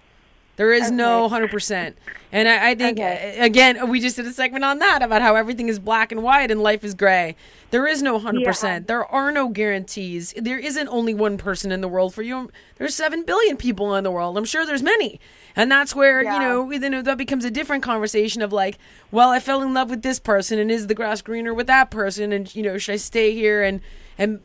There 0.58 0.74
is 0.74 0.92
no 0.92 1.30
hundred 1.30 1.50
percent, 1.50 1.98
and 2.32 2.50
I, 2.50 2.72
I 2.72 2.76
think 2.76 2.98
Okay. 2.98 3.38
again 3.40 3.90
we 3.90 4.00
just 4.00 4.16
did 4.16 4.26
a 4.26 4.34
segment 4.34 4.66
on 4.66 4.80
that 4.80 5.04
about 5.04 5.22
how 5.22 5.36
everything 5.36 5.70
is 5.70 5.78
black 5.80 6.12
and 6.12 6.24
white 6.24 6.50
and 6.52 6.62
life 6.62 6.84
is 6.84 6.96
gray. 6.96 7.36
There 7.70 7.86
is 7.86 8.02
no 8.02 8.18
hundred 8.20 8.44
percent. 8.44 8.88
There 8.88 9.06
are 9.06 9.32
no 9.32 9.50
guarantees. 9.50 10.34
There 10.36 10.58
isn't 10.58 10.88
only 10.88 11.14
one 11.14 11.38
person 11.38 11.72
in 11.72 11.82
the 11.82 11.88
world 11.88 12.14
for 12.16 12.24
you. 12.24 12.50
There's 12.78 12.96
seven 12.96 13.24
billion 13.24 13.56
people 13.56 13.94
in 13.96 14.04
the 14.04 14.12
world. 14.12 14.36
I'm 14.38 14.46
sure 14.46 14.66
there's 14.66 14.84
many, 14.84 15.20
and 15.56 15.72
that's 15.72 15.96
where 15.96 16.24
you 16.24 16.28
Yeah. 16.32 16.40
know 16.40 16.80
then 16.80 17.04
that 17.04 17.18
becomes 17.18 17.46
a 17.46 17.52
different 17.52 17.84
conversation 17.84 18.42
of 18.42 18.52
like, 18.52 18.80
well, 19.12 19.30
I 19.30 19.40
fell 19.40 19.62
in 19.62 19.74
love 19.76 19.92
with 19.92 20.02
this 20.02 20.20
person, 20.20 20.58
and 20.58 20.72
is 20.72 20.88
the 20.88 20.96
grass 20.96 21.22
greener 21.22 21.54
with 21.54 21.68
that 21.68 21.92
person, 21.92 22.32
and 22.32 22.54
you 22.56 22.64
know 22.64 22.80
should 22.80 22.94
I 22.94 22.98
stay 22.98 23.32
here 23.34 23.62
and 23.62 23.80
and 24.18 24.42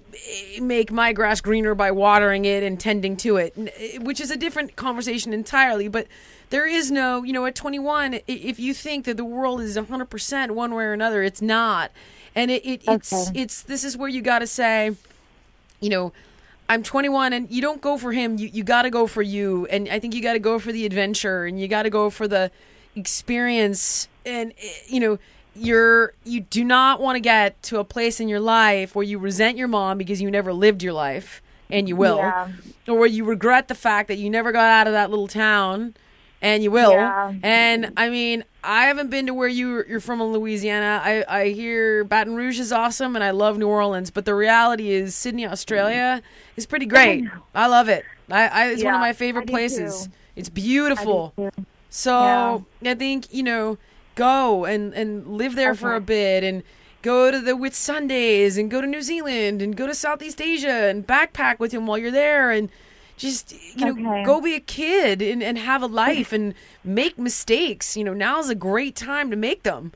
make 0.61 0.93
my 0.93 1.13
grass 1.13 1.41
greener 1.41 1.75
by 1.75 1.91
watering 1.91 2.45
it 2.45 2.63
and 2.63 2.79
tending 2.79 3.17
to 3.19 3.37
it, 3.37 3.55
which 4.01 4.21
is 4.21 4.31
a 4.31 4.37
different 4.37 4.77
conversation 4.77 5.33
entirely. 5.33 5.89
But 5.89 6.07
there 6.51 6.67
is 6.67 6.91
no, 6.91 7.23
you 7.23 7.33
know, 7.33 7.47
at 7.47 7.55
21, 7.55 8.21
if 8.27 8.61
you 8.61 8.75
think 8.75 9.07
that 9.07 9.17
the 9.17 9.25
world 9.25 9.61
is 9.63 9.77
100% 9.77 10.51
one 10.51 10.75
way 10.75 10.85
or 10.85 10.93
another, 10.93 11.23
it's 11.23 11.41
not. 11.41 11.91
And 12.35 12.51
it, 12.51 12.65
it 12.65 12.83
it's 12.87 13.13
Okay. 13.13 13.41
it's 13.43 13.63
this 13.63 13.85
is 13.85 13.97
where 13.97 14.09
you 14.09 14.23
got 14.23 14.41
to 14.41 14.47
say, 14.47 14.95
you 15.81 15.91
know, 15.91 16.13
I'm 16.69 16.83
21 16.83 17.33
and 17.35 17.51
you 17.51 17.61
don't 17.61 17.81
go 17.83 17.99
for 17.99 18.13
him. 18.13 18.39
You 18.39 18.49
you 18.49 18.65
got 18.65 18.83
to 18.83 18.91
go 18.91 19.07
for 19.07 19.21
you. 19.23 19.67
And 19.67 19.89
I 19.89 19.99
think 19.99 20.15
you 20.15 20.23
got 20.23 20.33
to 20.35 20.39
go 20.39 20.59
for 20.59 20.73
the 20.73 20.87
adventure 20.87 21.45
and 21.45 21.61
you 21.61 21.69
got 21.69 21.83
to 21.83 21.91
go 21.91 22.09
for 22.09 22.27
the 22.27 22.51
experience 22.97 24.09
and 24.25 24.53
eh, 24.63 24.73
you 24.87 25.01
know 25.01 25.19
you're 25.55 26.15
you 26.25 26.41
do 26.41 26.65
not 26.65 27.01
want 27.01 27.17
to 27.17 27.21
get 27.21 27.63
to 27.65 27.79
a 27.79 27.85
place 27.85 28.21
in 28.21 28.29
your 28.29 28.41
life 28.41 28.95
where 28.95 29.05
you 29.05 29.19
resent 29.19 29.57
your 29.57 29.69
mom 29.69 29.99
because 29.99 30.21
you 30.21 30.31
never 30.31 30.53
lived 30.53 30.83
your 30.83 30.93
life 30.93 31.43
and 31.71 31.89
you 31.89 31.97
will. 31.97 32.19
Yeah. 32.19 32.49
or 32.89 32.99
where 32.99 33.09
you 33.09 33.25
regret 33.25 33.69
the 33.69 33.75
fact 33.75 34.09
that 34.09 34.19
you 34.19 34.29
never 34.29 34.53
got 34.53 34.71
out 34.71 34.87
of 34.87 34.93
that 34.93 35.11
little 35.11 35.29
town 35.29 35.95
and 36.41 36.63
you 36.63 36.71
will. 36.71 36.93
Yeah. 36.93 37.35
and 37.43 37.93
i 37.97 38.09
mean 38.09 38.45
i 38.65 38.87
haven't 38.87 39.11
been 39.11 39.27
to 39.27 39.35
where 39.35 39.49
you 39.49 39.85
you're 39.89 40.01
from 40.01 40.21
in 40.21 40.33
louisiana. 40.33 41.01
I 41.05 41.25
i 41.29 41.49
hear 41.49 42.05
baton 42.05 42.35
rouge 42.35 42.59
is 42.59 42.73
awesome 42.73 43.15
and 43.15 43.25
i 43.25 43.31
love 43.31 43.59
new 43.59 43.69
orleans 43.69 44.11
but 44.11 44.25
the 44.25 44.35
reality 44.35 44.91
is 44.91 45.15
sydney 45.15 45.47
australia 45.47 46.23
is 46.57 46.67
pretty 46.67 46.87
great. 46.87 47.25
I 47.55 47.67
love 47.67 47.89
it. 47.89 48.05
I, 48.31 48.49
I 48.49 48.67
it's 48.69 48.85
one 48.85 48.95
of 48.95 49.01
my 49.01 49.13
favorite 49.13 49.47
places 49.47 50.07
too. 50.07 50.13
it's 50.37 50.49
beautiful. 50.49 51.35
so 51.91 52.65
I 52.85 52.95
think 52.95 53.33
you 53.33 53.43
know, 53.43 53.79
go 54.15 54.65
and 54.65 54.93
and 54.95 55.27
live 55.27 55.55
there 55.55 55.75
for 55.75 55.95
a 55.95 56.01
bit, 56.01 56.45
and 56.45 56.63
go 57.03 57.31
to 57.31 57.41
the 57.41 57.53
Whitsundays, 57.53 58.59
and 58.59 58.71
go 58.71 58.81
to 58.81 58.87
New 58.87 59.03
Zealand, 59.03 59.61
and 59.63 59.77
go 59.77 59.87
to 59.87 59.95
Southeast 59.95 60.41
Asia, 60.41 60.69
and 60.89 61.07
backpack 61.07 61.59
with 61.59 61.73
him 61.73 61.87
while 61.87 61.99
you're 61.99 62.11
there, 62.11 62.51
and 62.51 62.69
just 63.17 63.53
you 63.77 63.87
know, 63.87 63.93
Okay. 64.11 64.25
go 64.25 64.41
be 64.41 64.55
a 64.55 64.61
kid 64.61 65.21
and 65.23 65.43
and 65.43 65.59
have 65.59 65.83
a 65.83 65.87
life 65.87 66.33
and 66.33 66.55
make 66.85 67.19
mistakes. 67.19 67.97
You 67.97 68.05
know, 68.05 68.15
now's 68.15 68.49
a 68.49 68.55
great 68.55 68.97
time 68.97 69.31
to 69.31 69.37
make 69.37 69.63
them. 69.63 69.93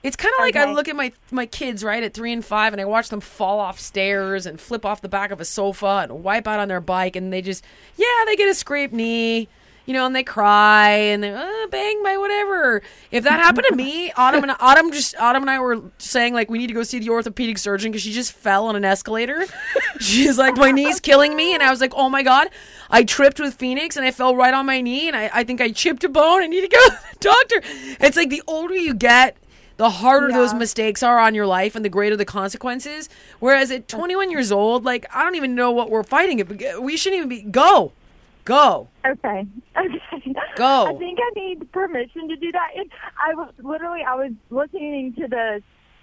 It's 0.00 0.14
kind 0.14 0.32
of 0.38 0.44
like 0.44 0.54
I 0.54 0.60
look 0.74 0.86
at 0.88 0.94
my 0.94 1.12
my 1.32 1.44
kids 1.46 1.82
right 1.82 2.02
at 2.02 2.14
three 2.14 2.32
and 2.32 2.44
five, 2.44 2.72
and 2.72 2.80
I 2.80 2.84
watch 2.84 3.08
them 3.08 3.20
fall 3.20 3.58
off 3.58 3.80
stairs 3.80 4.46
and 4.46 4.60
flip 4.60 4.86
off 4.86 5.00
the 5.00 5.08
back 5.08 5.32
of 5.32 5.40
a 5.40 5.44
sofa 5.44 6.06
and 6.08 6.22
wipe 6.22 6.46
out 6.46 6.60
on 6.60 6.68
their 6.68 6.80
bike, 6.80 7.16
and 7.16 7.32
they 7.32 7.42
just 7.42 7.64
yeah, 7.96 8.06
they 8.26 8.36
get 8.36 8.48
a 8.48 8.54
scraped 8.54 8.94
knee, 8.94 9.48
you 9.88 9.94
know, 9.94 10.04
and 10.04 10.14
they 10.14 10.22
cry 10.22 10.90
and 10.90 11.22
they 11.22 11.30
uh, 11.32 11.66
bang 11.70 12.02
my 12.02 12.18
whatever. 12.18 12.82
If 13.10 13.24
that 13.24 13.40
happened 13.40 13.68
to 13.70 13.74
me, 13.74 14.12
Autumn 14.12 14.42
and 14.42 14.54
Autumn 14.60 14.92
just 14.92 15.16
Autumn 15.16 15.44
and 15.44 15.50
I 15.50 15.58
were 15.60 15.80
saying 15.96 16.34
like 16.34 16.50
we 16.50 16.58
need 16.58 16.66
to 16.66 16.74
go 16.74 16.82
see 16.82 16.98
the 16.98 17.08
orthopedic 17.08 17.56
surgeon 17.56 17.90
because 17.90 18.02
she 18.02 18.12
just 18.12 18.32
fell 18.32 18.66
on 18.66 18.76
an 18.76 18.84
escalator. 18.84 19.46
She's 19.98 20.36
like 20.36 20.58
my 20.58 20.72
knee's 20.72 21.00
killing 21.00 21.34
me, 21.34 21.54
and 21.54 21.62
I 21.62 21.70
was 21.70 21.80
like, 21.80 21.94
oh 21.96 22.10
my 22.10 22.22
god, 22.22 22.50
I 22.90 23.02
tripped 23.02 23.40
with 23.40 23.54
Phoenix 23.54 23.96
and 23.96 24.04
I 24.04 24.10
fell 24.10 24.36
right 24.36 24.52
on 24.52 24.66
my 24.66 24.82
knee, 24.82 25.08
and 25.08 25.16
I, 25.16 25.30
I 25.32 25.42
think 25.42 25.62
I 25.62 25.70
chipped 25.70 26.04
a 26.04 26.10
bone. 26.10 26.42
I 26.42 26.48
need 26.48 26.60
to 26.60 26.68
go 26.68 26.84
to 26.84 26.90
the 26.90 27.18
doctor. 27.20 27.62
It's 27.98 28.18
like 28.18 28.28
the 28.28 28.42
older 28.46 28.76
you 28.76 28.92
get 28.92 29.38
the 29.78 29.88
harder 29.88 30.28
those 30.32 30.52
mistakes 30.52 31.02
are 31.04 31.20
on 31.20 31.36
your 31.36 31.46
life 31.46 31.76
and 31.76 31.84
the 31.84 31.88
greater 31.88 32.16
the 32.16 32.24
consequences. 32.24 33.08
Whereas 33.38 33.70
at 33.70 33.88
21 33.88 34.30
years 34.30 34.52
old, 34.52 34.84
like 34.84 35.06
I 35.14 35.22
don't 35.22 35.36
even 35.36 35.54
know 35.54 35.70
what 35.70 35.88
we're 35.88 36.02
fighting. 36.02 36.44
We 36.82 36.96
shouldn't 36.96 37.18
even 37.18 37.28
be 37.28 37.42
go, 37.42 37.92
go. 38.48 38.88
Okay. 39.06 39.46
Okay. 39.78 40.34
Go. 40.56 40.86
I 40.86 40.94
think 40.98 41.18
I 41.22 41.38
need 41.38 41.70
permission 41.70 42.28
to 42.28 42.36
do 42.36 42.50
that. 42.50 42.70
And 42.76 42.90
I 43.24 43.34
was 43.34 43.52
literally 43.62 44.00
I 44.02 44.14
was 44.16 44.32
listening 44.50 45.14
to 45.14 45.28
the 45.28 45.62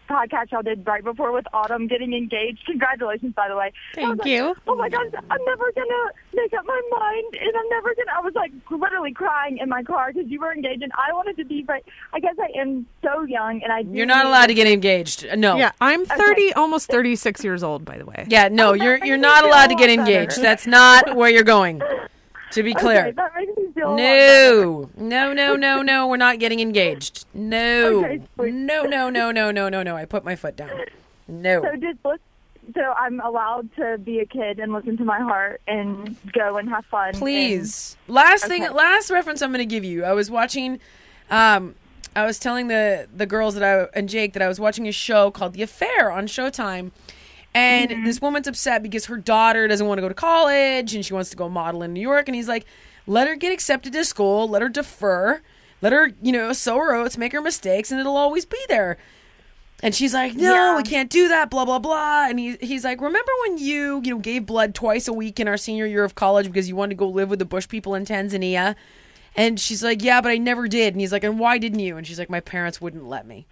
podcast 0.10 0.52
y'all 0.52 0.62
did 0.62 0.86
right 0.86 1.04
before 1.04 1.32
with 1.32 1.46
Autumn 1.54 1.88
getting 1.88 2.14
engaged. 2.14 2.64
Congratulations, 2.66 3.34
by 3.36 3.48
the 3.50 3.56
way. 3.56 3.74
I 3.98 4.00
was 4.02 4.08
Thank 4.08 4.20
like, 4.20 4.28
you. 4.28 4.56
Oh 4.68 4.76
my 4.76 4.88
gosh, 4.88 5.08
I'm 5.30 5.46
never 5.46 5.72
gonna 5.74 6.12
make 6.34 6.54
up 6.54 6.66
my 6.66 6.82
mind, 6.92 7.36
and 7.42 7.58
I'm 7.58 7.70
never 7.70 7.94
gonna. 7.96 8.12
I 8.18 8.22
was 8.22 8.34
like 8.36 8.52
literally 8.70 9.12
crying 9.12 9.58
in 9.58 9.68
my 9.68 9.84
car 9.84 10.14
because 10.14 10.30
you 10.30 10.40
were 10.40 10.54
engaged, 10.54 10.84
and 10.84 10.92
I 10.94 11.14
wanted 11.14 11.38
to 11.38 11.46
be, 11.46 11.64
but 11.64 11.82
I 12.14 12.20
guess 12.20 12.36
I 12.40 12.58
am 12.60 12.86
so 13.04 13.24
young, 13.24 13.62
and 13.64 13.74
I. 13.74 13.84
do 13.84 13.90
You're 13.92 14.06
not 14.06 14.26
allowed 14.26 14.48
to 14.48 14.54
get 14.54 14.68
engaged. 14.68 15.26
Uh, 15.28 15.36
no. 15.36 15.58
Yeah, 15.58 15.72
I'm 15.82 16.06
30, 16.06 16.54
almost 16.54 16.88
36 16.90 17.44
years 17.44 17.64
old, 17.64 17.84
by 17.84 17.98
the 17.98 18.06
way. 18.06 18.26
Yeah, 18.30 18.48
no, 18.50 18.70
Oh, 18.70 18.74
you're 18.74 19.04
you're 19.04 19.18
not 19.18 19.44
allowed 19.44 19.68
to 19.68 19.76
get 19.76 19.90
engaged. 19.90 20.42
That's 20.42 20.68
not 20.68 21.16
where 21.16 21.30
you're 21.30 21.44
going. 21.44 21.82
To 22.56 22.64
be 22.64 22.72
Okay, 22.72 22.80
clear. 22.82 23.12
that 23.12 23.32
makes 23.36 23.56
me 23.58 23.72
feel. 23.74 23.96
No, 23.96 24.90
no, 24.98 25.34
no, 25.34 25.56
no, 25.56 25.82
no. 25.82 26.08
We're 26.08 26.18
not 26.18 26.40
getting 26.40 26.60
engaged. 26.60 27.26
No, 27.34 28.04
Okay, 28.06 28.22
no, 28.52 28.84
no, 28.84 29.10
no, 29.10 29.32
no, 29.32 29.52
no, 29.52 29.70
no, 29.70 29.84
no. 29.84 29.96
I 29.96 30.06
put 30.06 30.24
my 30.26 30.36
foot 30.36 30.56
down. 30.56 30.72
No. 31.28 31.62
So 31.62 31.76
just 31.76 32.00
listen. 32.04 32.20
So 32.74 32.82
I'm 32.98 33.20
allowed 33.20 33.70
to 33.76 34.00
be 34.00 34.20
a 34.22 34.26
kid 34.26 34.60
and 34.60 34.74
listen 34.74 34.98
to 34.98 35.06
my 35.06 35.20
heart 35.20 35.62
and 35.68 36.16
go 36.34 36.58
and 36.58 36.68
have 36.70 36.84
fun. 36.86 37.10
and- 37.10 37.18
Please. 37.20 37.96
Last 38.08 38.46
thing, 38.48 38.64
last 38.74 39.12
reference 39.12 39.44
I'm 39.44 39.52
going 39.52 39.60
to 39.60 39.66
give 39.72 39.84
you. 39.84 40.04
I 40.04 40.14
was 40.14 40.32
watching, 40.32 40.80
um, 41.30 41.76
I 42.16 42.26
was 42.26 42.40
telling 42.40 42.68
the 42.68 43.08
the 43.16 43.28
girls 43.28 43.54
that 43.56 43.64
I 43.64 43.88
and 43.98 44.10
Jake 44.10 44.34
that 44.34 44.42
I 44.42 44.48
was 44.48 44.60
watching 44.60 44.88
a 44.88 44.92
show 44.92 45.30
called 45.30 45.54
The 45.54 45.62
Affair 45.62 46.10
on 46.10 46.26
Showtime, 46.26 46.90
and 47.56 47.90
Mm-hmm. 47.90 48.04
this 48.06 48.22
woman's 48.22 48.48
upset 48.48 48.84
because 48.84 49.06
her 49.06 49.18
daughter 49.18 49.68
doesn't 49.68 49.88
want 49.88 49.98
to 49.98 50.02
go 50.04 50.10
to 50.10 50.14
college 50.14 50.94
and 50.94 51.04
she 51.06 51.14
wants 51.14 51.30
to 51.32 51.36
go 51.38 51.50
model 51.50 51.82
in 51.82 51.94
New 51.94 52.02
York, 52.02 52.28
and 52.28 52.36
he's 52.36 52.48
like, 52.48 52.66
let 53.08 53.28
her 53.28 53.36
get 53.36 53.52
accepted 53.52 53.94
to 53.94 54.04
school, 54.06 54.48
let 54.48 54.62
her 54.62 54.70
defer, 54.70 55.42
let 55.82 55.94
her 55.94 56.12
you 56.22 56.32
know 56.32 56.54
sow 56.54 56.78
her 56.78 56.94
oats, 56.94 57.18
make 57.18 57.32
her 57.34 57.42
mistakes, 57.42 57.92
and 57.92 58.00
it'll 58.00 58.18
always 58.18 58.46
be 58.46 58.60
there. 58.68 58.98
And 59.84 59.94
she's 59.94 60.14
like, 60.14 60.36
"No, 60.36 60.54
Yeah. 60.54 60.78
we 60.78 60.84
can't 60.84 61.10
do 61.10 61.28
that." 61.28 61.50
Blah 61.50 61.66
blah 61.66 61.80
blah. 61.80 62.28
And 62.30 62.40
he, 62.40 62.56
he's 62.62 62.84
like, 62.86 63.02
"Remember 63.02 63.32
when 63.42 63.58
you 63.58 64.02
you 64.04 64.16
know 64.16 64.20
gave 64.20 64.46
blood 64.46 64.74
twice 64.74 65.08
a 65.08 65.14
week 65.14 65.38
in 65.40 65.48
our 65.50 65.58
senior 65.58 65.86
year 65.86 66.04
of 66.06 66.16
college 66.16 66.48
because 66.48 66.70
you 66.70 66.76
wanted 66.78 66.92
to 66.96 67.00
go 67.00 67.08
live 67.08 67.30
with 67.30 67.40
the 67.40 67.46
Bush 67.46 67.68
people 67.68 67.94
in 67.94 68.06
Tanzania?" 68.06 68.76
And 69.36 69.60
she's 69.60 69.84
like, 69.84 70.02
"Yeah, 70.02 70.22
but 70.22 70.30
I 70.32 70.38
never 70.38 70.68
did." 70.70 70.94
And 70.94 71.02
he's 71.02 71.12
like, 71.12 71.26
"And 71.26 71.38
why 71.38 71.58
didn't 71.58 71.80
you?" 71.80 71.98
And 71.98 72.08
she's 72.08 72.18
like, 72.18 72.30
"My 72.30 72.40
parents 72.40 72.80
wouldn't 72.80 73.06
let 73.08 73.28
me." 73.28 73.46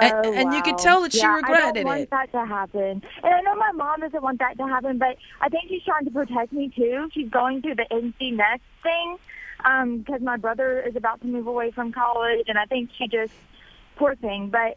And, 0.00 0.14
Oh, 0.26 0.32
and 0.32 0.54
you 0.54 0.62
could 0.62 0.78
tell 0.78 1.02
that 1.02 1.12
she 1.12 1.18
yeah, 1.18 1.32
I 1.32 1.36
regretted 1.36 1.74
don't 1.74 1.84
want 1.84 2.00
it. 2.02 2.10
that 2.10 2.32
to 2.32 2.44
happen. 2.46 3.02
And 3.22 3.34
I 3.34 3.40
know 3.42 3.54
my 3.56 3.72
mom 3.72 4.00
doesn't 4.00 4.22
want 4.22 4.38
that 4.38 4.56
to 4.58 4.64
happen, 4.66 4.98
but 4.98 5.16
I 5.40 5.48
think 5.48 5.64
she's 5.68 5.82
trying 5.84 6.04
to 6.04 6.10
protect 6.10 6.52
me 6.52 6.70
too. 6.74 7.08
She's 7.12 7.28
going 7.30 7.62
through 7.62 7.76
the 7.76 7.86
NC 7.90 8.34
Next 8.36 8.62
thing 8.82 9.16
um, 9.64 9.98
because 9.98 10.20
my 10.20 10.36
brother 10.36 10.80
is 10.80 10.94
about 10.96 11.20
to 11.22 11.26
move 11.26 11.46
away 11.46 11.70
from 11.70 11.92
college, 11.92 12.44
and 12.48 12.58
I 12.58 12.64
think 12.66 12.90
she 12.96 13.08
just 13.08 13.32
poor 13.96 14.14
thing. 14.16 14.50
But 14.50 14.76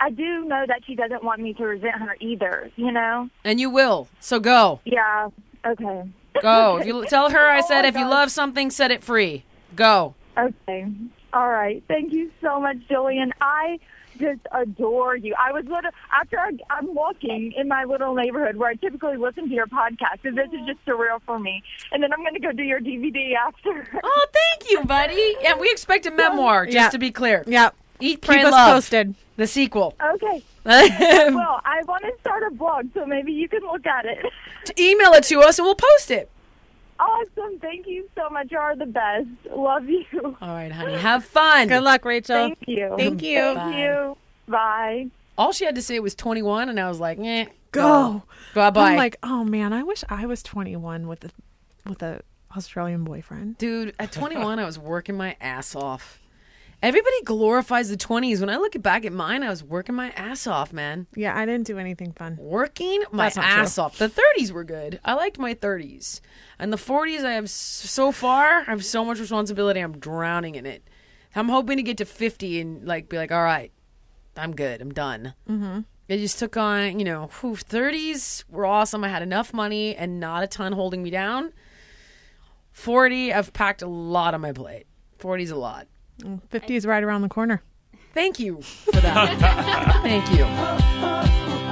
I 0.00 0.10
do 0.10 0.44
know 0.44 0.64
that 0.66 0.80
she 0.86 0.94
doesn't 0.94 1.22
want 1.22 1.40
me 1.40 1.52
to 1.54 1.64
resent 1.64 1.96
her 1.96 2.16
either. 2.20 2.70
You 2.76 2.92
know? 2.92 3.28
And 3.44 3.60
you 3.60 3.70
will. 3.70 4.08
So 4.20 4.40
go, 4.40 4.80
Yeah. 4.84 5.28
Okay. 5.64 6.02
go. 6.40 6.78
If 6.78 6.86
you 6.86 7.04
tell 7.08 7.30
her 7.30 7.48
I 7.48 7.58
Oh 7.58 7.66
said, 7.66 7.82
my 7.82 7.88
if 7.88 7.96
you 7.96 8.06
love 8.08 8.30
something, 8.30 8.70
set 8.70 8.90
it 8.90 9.04
free. 9.04 9.44
Go. 9.76 10.14
Okay. 10.36 10.86
All 11.32 11.48
right. 11.48 11.82
Thank 11.88 12.12
you 12.12 12.30
so 12.42 12.58
much, 12.60 12.76
Jillian. 12.90 13.30
I 13.40 13.78
just 14.18 14.40
adore 14.52 15.16
you. 15.16 15.34
I 15.38 15.52
was 15.52 15.64
little 15.64 15.90
after 16.12 16.38
I, 16.38 16.50
I'm 16.70 16.94
walking 16.94 17.52
in 17.56 17.68
my 17.68 17.84
little 17.84 18.14
neighborhood 18.14 18.56
where 18.56 18.68
I 18.70 18.74
typically 18.74 19.16
listen 19.16 19.48
to 19.48 19.54
your 19.54 19.66
podcast, 19.66 20.24
and 20.24 20.36
this 20.36 20.48
is 20.52 20.66
just 20.66 20.84
surreal 20.86 21.20
for 21.26 21.38
me. 21.38 21.62
And 21.92 22.02
then 22.02 22.12
I'm 22.12 22.20
going 22.20 22.34
to 22.34 22.40
go 22.40 22.52
do 22.52 22.62
your 22.62 22.80
DVD 22.80 23.34
after. 23.34 23.88
Oh, 24.02 24.26
thank 24.32 24.70
you, 24.70 24.84
buddy. 24.84 25.34
And 25.46 25.60
we 25.60 25.70
expect 25.70 26.06
a 26.06 26.10
memoir, 26.10 26.64
just 26.66 26.74
Yeah. 26.74 26.88
to 26.90 26.98
be 26.98 27.10
clear. 27.10 27.44
Yeah. 27.46 27.70
Eat, 28.00 28.20
pray, 28.20 28.36
Keep 28.38 28.46
us 28.46 28.52
love. 28.52 28.74
posted. 28.76 29.14
The 29.36 29.46
sequel. 29.46 29.94
Okay. 30.14 30.42
Well, 30.64 31.60
I 31.64 31.82
want 31.88 32.04
to 32.04 32.12
start 32.20 32.44
a 32.44 32.50
blog, 32.54 32.86
so 32.94 33.04
maybe 33.04 33.32
you 33.32 33.48
can 33.48 33.62
look 33.62 33.84
at 33.86 34.04
it. 34.04 34.24
Email 34.78 35.12
it 35.14 35.24
to 35.24 35.40
us 35.40 35.58
and 35.58 35.66
we'll 35.66 35.74
post 35.74 36.10
it. 36.12 36.30
Awesome. 37.02 37.58
Thank 37.58 37.86
you 37.86 38.08
so 38.14 38.30
much. 38.30 38.50
You 38.50 38.58
are 38.58 38.76
the 38.76 38.86
best. 38.86 39.26
Love 39.50 39.88
you. 39.88 40.04
All 40.40 40.48
right, 40.48 40.70
honey. 40.70 40.96
Have 40.96 41.24
fun. 41.24 41.68
Good 41.68 41.82
luck, 41.82 42.04
Rachel. 42.04 42.36
Thank 42.36 42.58
you. 42.66 42.94
Thank 42.96 43.22
you. 43.22 43.38
Thank 43.40 43.58
Bye. 43.58 43.78
you. 43.78 44.16
Bye. 44.46 45.06
All 45.36 45.52
she 45.52 45.64
had 45.64 45.74
to 45.74 45.82
say 45.82 45.98
was 45.98 46.14
21, 46.14 46.68
and 46.68 46.78
I 46.78 46.88
was 46.88 47.00
like, 47.00 47.18
eh. 47.18 47.46
Go. 47.72 48.22
Bye 48.54 48.70
bye. 48.70 48.90
I'm 48.90 48.96
like, 48.98 49.16
oh 49.22 49.44
man, 49.44 49.72
I 49.72 49.82
wish 49.82 50.04
I 50.10 50.26
was 50.26 50.42
21 50.42 51.08
with 51.08 51.24
a 51.24 51.30
with 51.88 52.02
a 52.02 52.20
Australian 52.56 53.02
boyfriend. 53.02 53.56
Dude, 53.56 53.94
at 53.98 54.12
21, 54.12 54.58
I 54.58 54.64
was 54.66 54.78
working 54.78 55.16
my 55.16 55.36
ass 55.40 55.74
off. 55.74 56.20
Everybody 56.82 57.22
glorifies 57.22 57.90
the 57.90 57.96
20s. 57.96 58.40
When 58.40 58.50
I 58.50 58.56
look 58.56 58.80
back 58.82 59.04
at 59.04 59.12
mine, 59.12 59.44
I 59.44 59.50
was 59.50 59.62
working 59.62 59.94
my 59.94 60.10
ass 60.10 60.48
off, 60.48 60.72
man. 60.72 61.06
Yeah, 61.14 61.38
I 61.38 61.46
didn't 61.46 61.68
do 61.68 61.78
anything 61.78 62.12
fun. 62.12 62.36
Working 62.40 63.04
my 63.12 63.30
ass 63.36 63.76
true. 63.76 63.84
off. 63.84 63.98
The 63.98 64.08
30s 64.08 64.50
were 64.50 64.64
good. 64.64 64.98
I 65.04 65.14
liked 65.14 65.38
my 65.38 65.54
30s. 65.54 66.20
And 66.58 66.72
the 66.72 66.76
40s, 66.76 67.24
I 67.24 67.34
have 67.34 67.48
so 67.48 68.10
far, 68.10 68.62
I 68.62 68.70
have 68.70 68.84
so 68.84 69.04
much 69.04 69.20
responsibility. 69.20 69.78
I'm 69.78 69.96
drowning 69.98 70.56
in 70.56 70.66
it. 70.66 70.82
I'm 71.36 71.48
hoping 71.48 71.76
to 71.76 71.84
get 71.84 71.98
to 71.98 72.04
50 72.04 72.60
and 72.60 72.84
like 72.84 73.08
be 73.08 73.16
like, 73.16 73.30
all 73.30 73.44
right, 73.44 73.70
I'm 74.36 74.54
good. 74.56 74.82
I'm 74.82 74.92
done. 74.92 75.34
Mm-hmm. 75.48 75.80
I 76.10 76.16
just 76.16 76.40
took 76.40 76.56
on, 76.56 76.98
you 76.98 77.04
know, 77.04 77.30
whew, 77.40 77.54
30s 77.54 78.42
were 78.50 78.66
awesome. 78.66 79.04
I 79.04 79.08
had 79.08 79.22
enough 79.22 79.54
money 79.54 79.94
and 79.94 80.18
not 80.18 80.42
a 80.42 80.48
ton 80.48 80.72
holding 80.72 81.02
me 81.02 81.10
down. 81.10 81.52
40, 82.72 83.32
I've 83.32 83.52
packed 83.52 83.82
a 83.82 83.86
lot 83.86 84.34
on 84.34 84.40
my 84.40 84.52
plate. 84.52 84.86
40's 85.20 85.52
a 85.52 85.56
lot. 85.56 85.86
50 86.50 86.76
is 86.76 86.86
right 86.86 87.02
around 87.02 87.22
the 87.22 87.28
corner. 87.28 87.62
Thank 88.14 88.38
you 88.38 88.60
for 88.62 89.00
that. 89.00 90.02
Thank 90.02 90.30
you. 90.38 91.71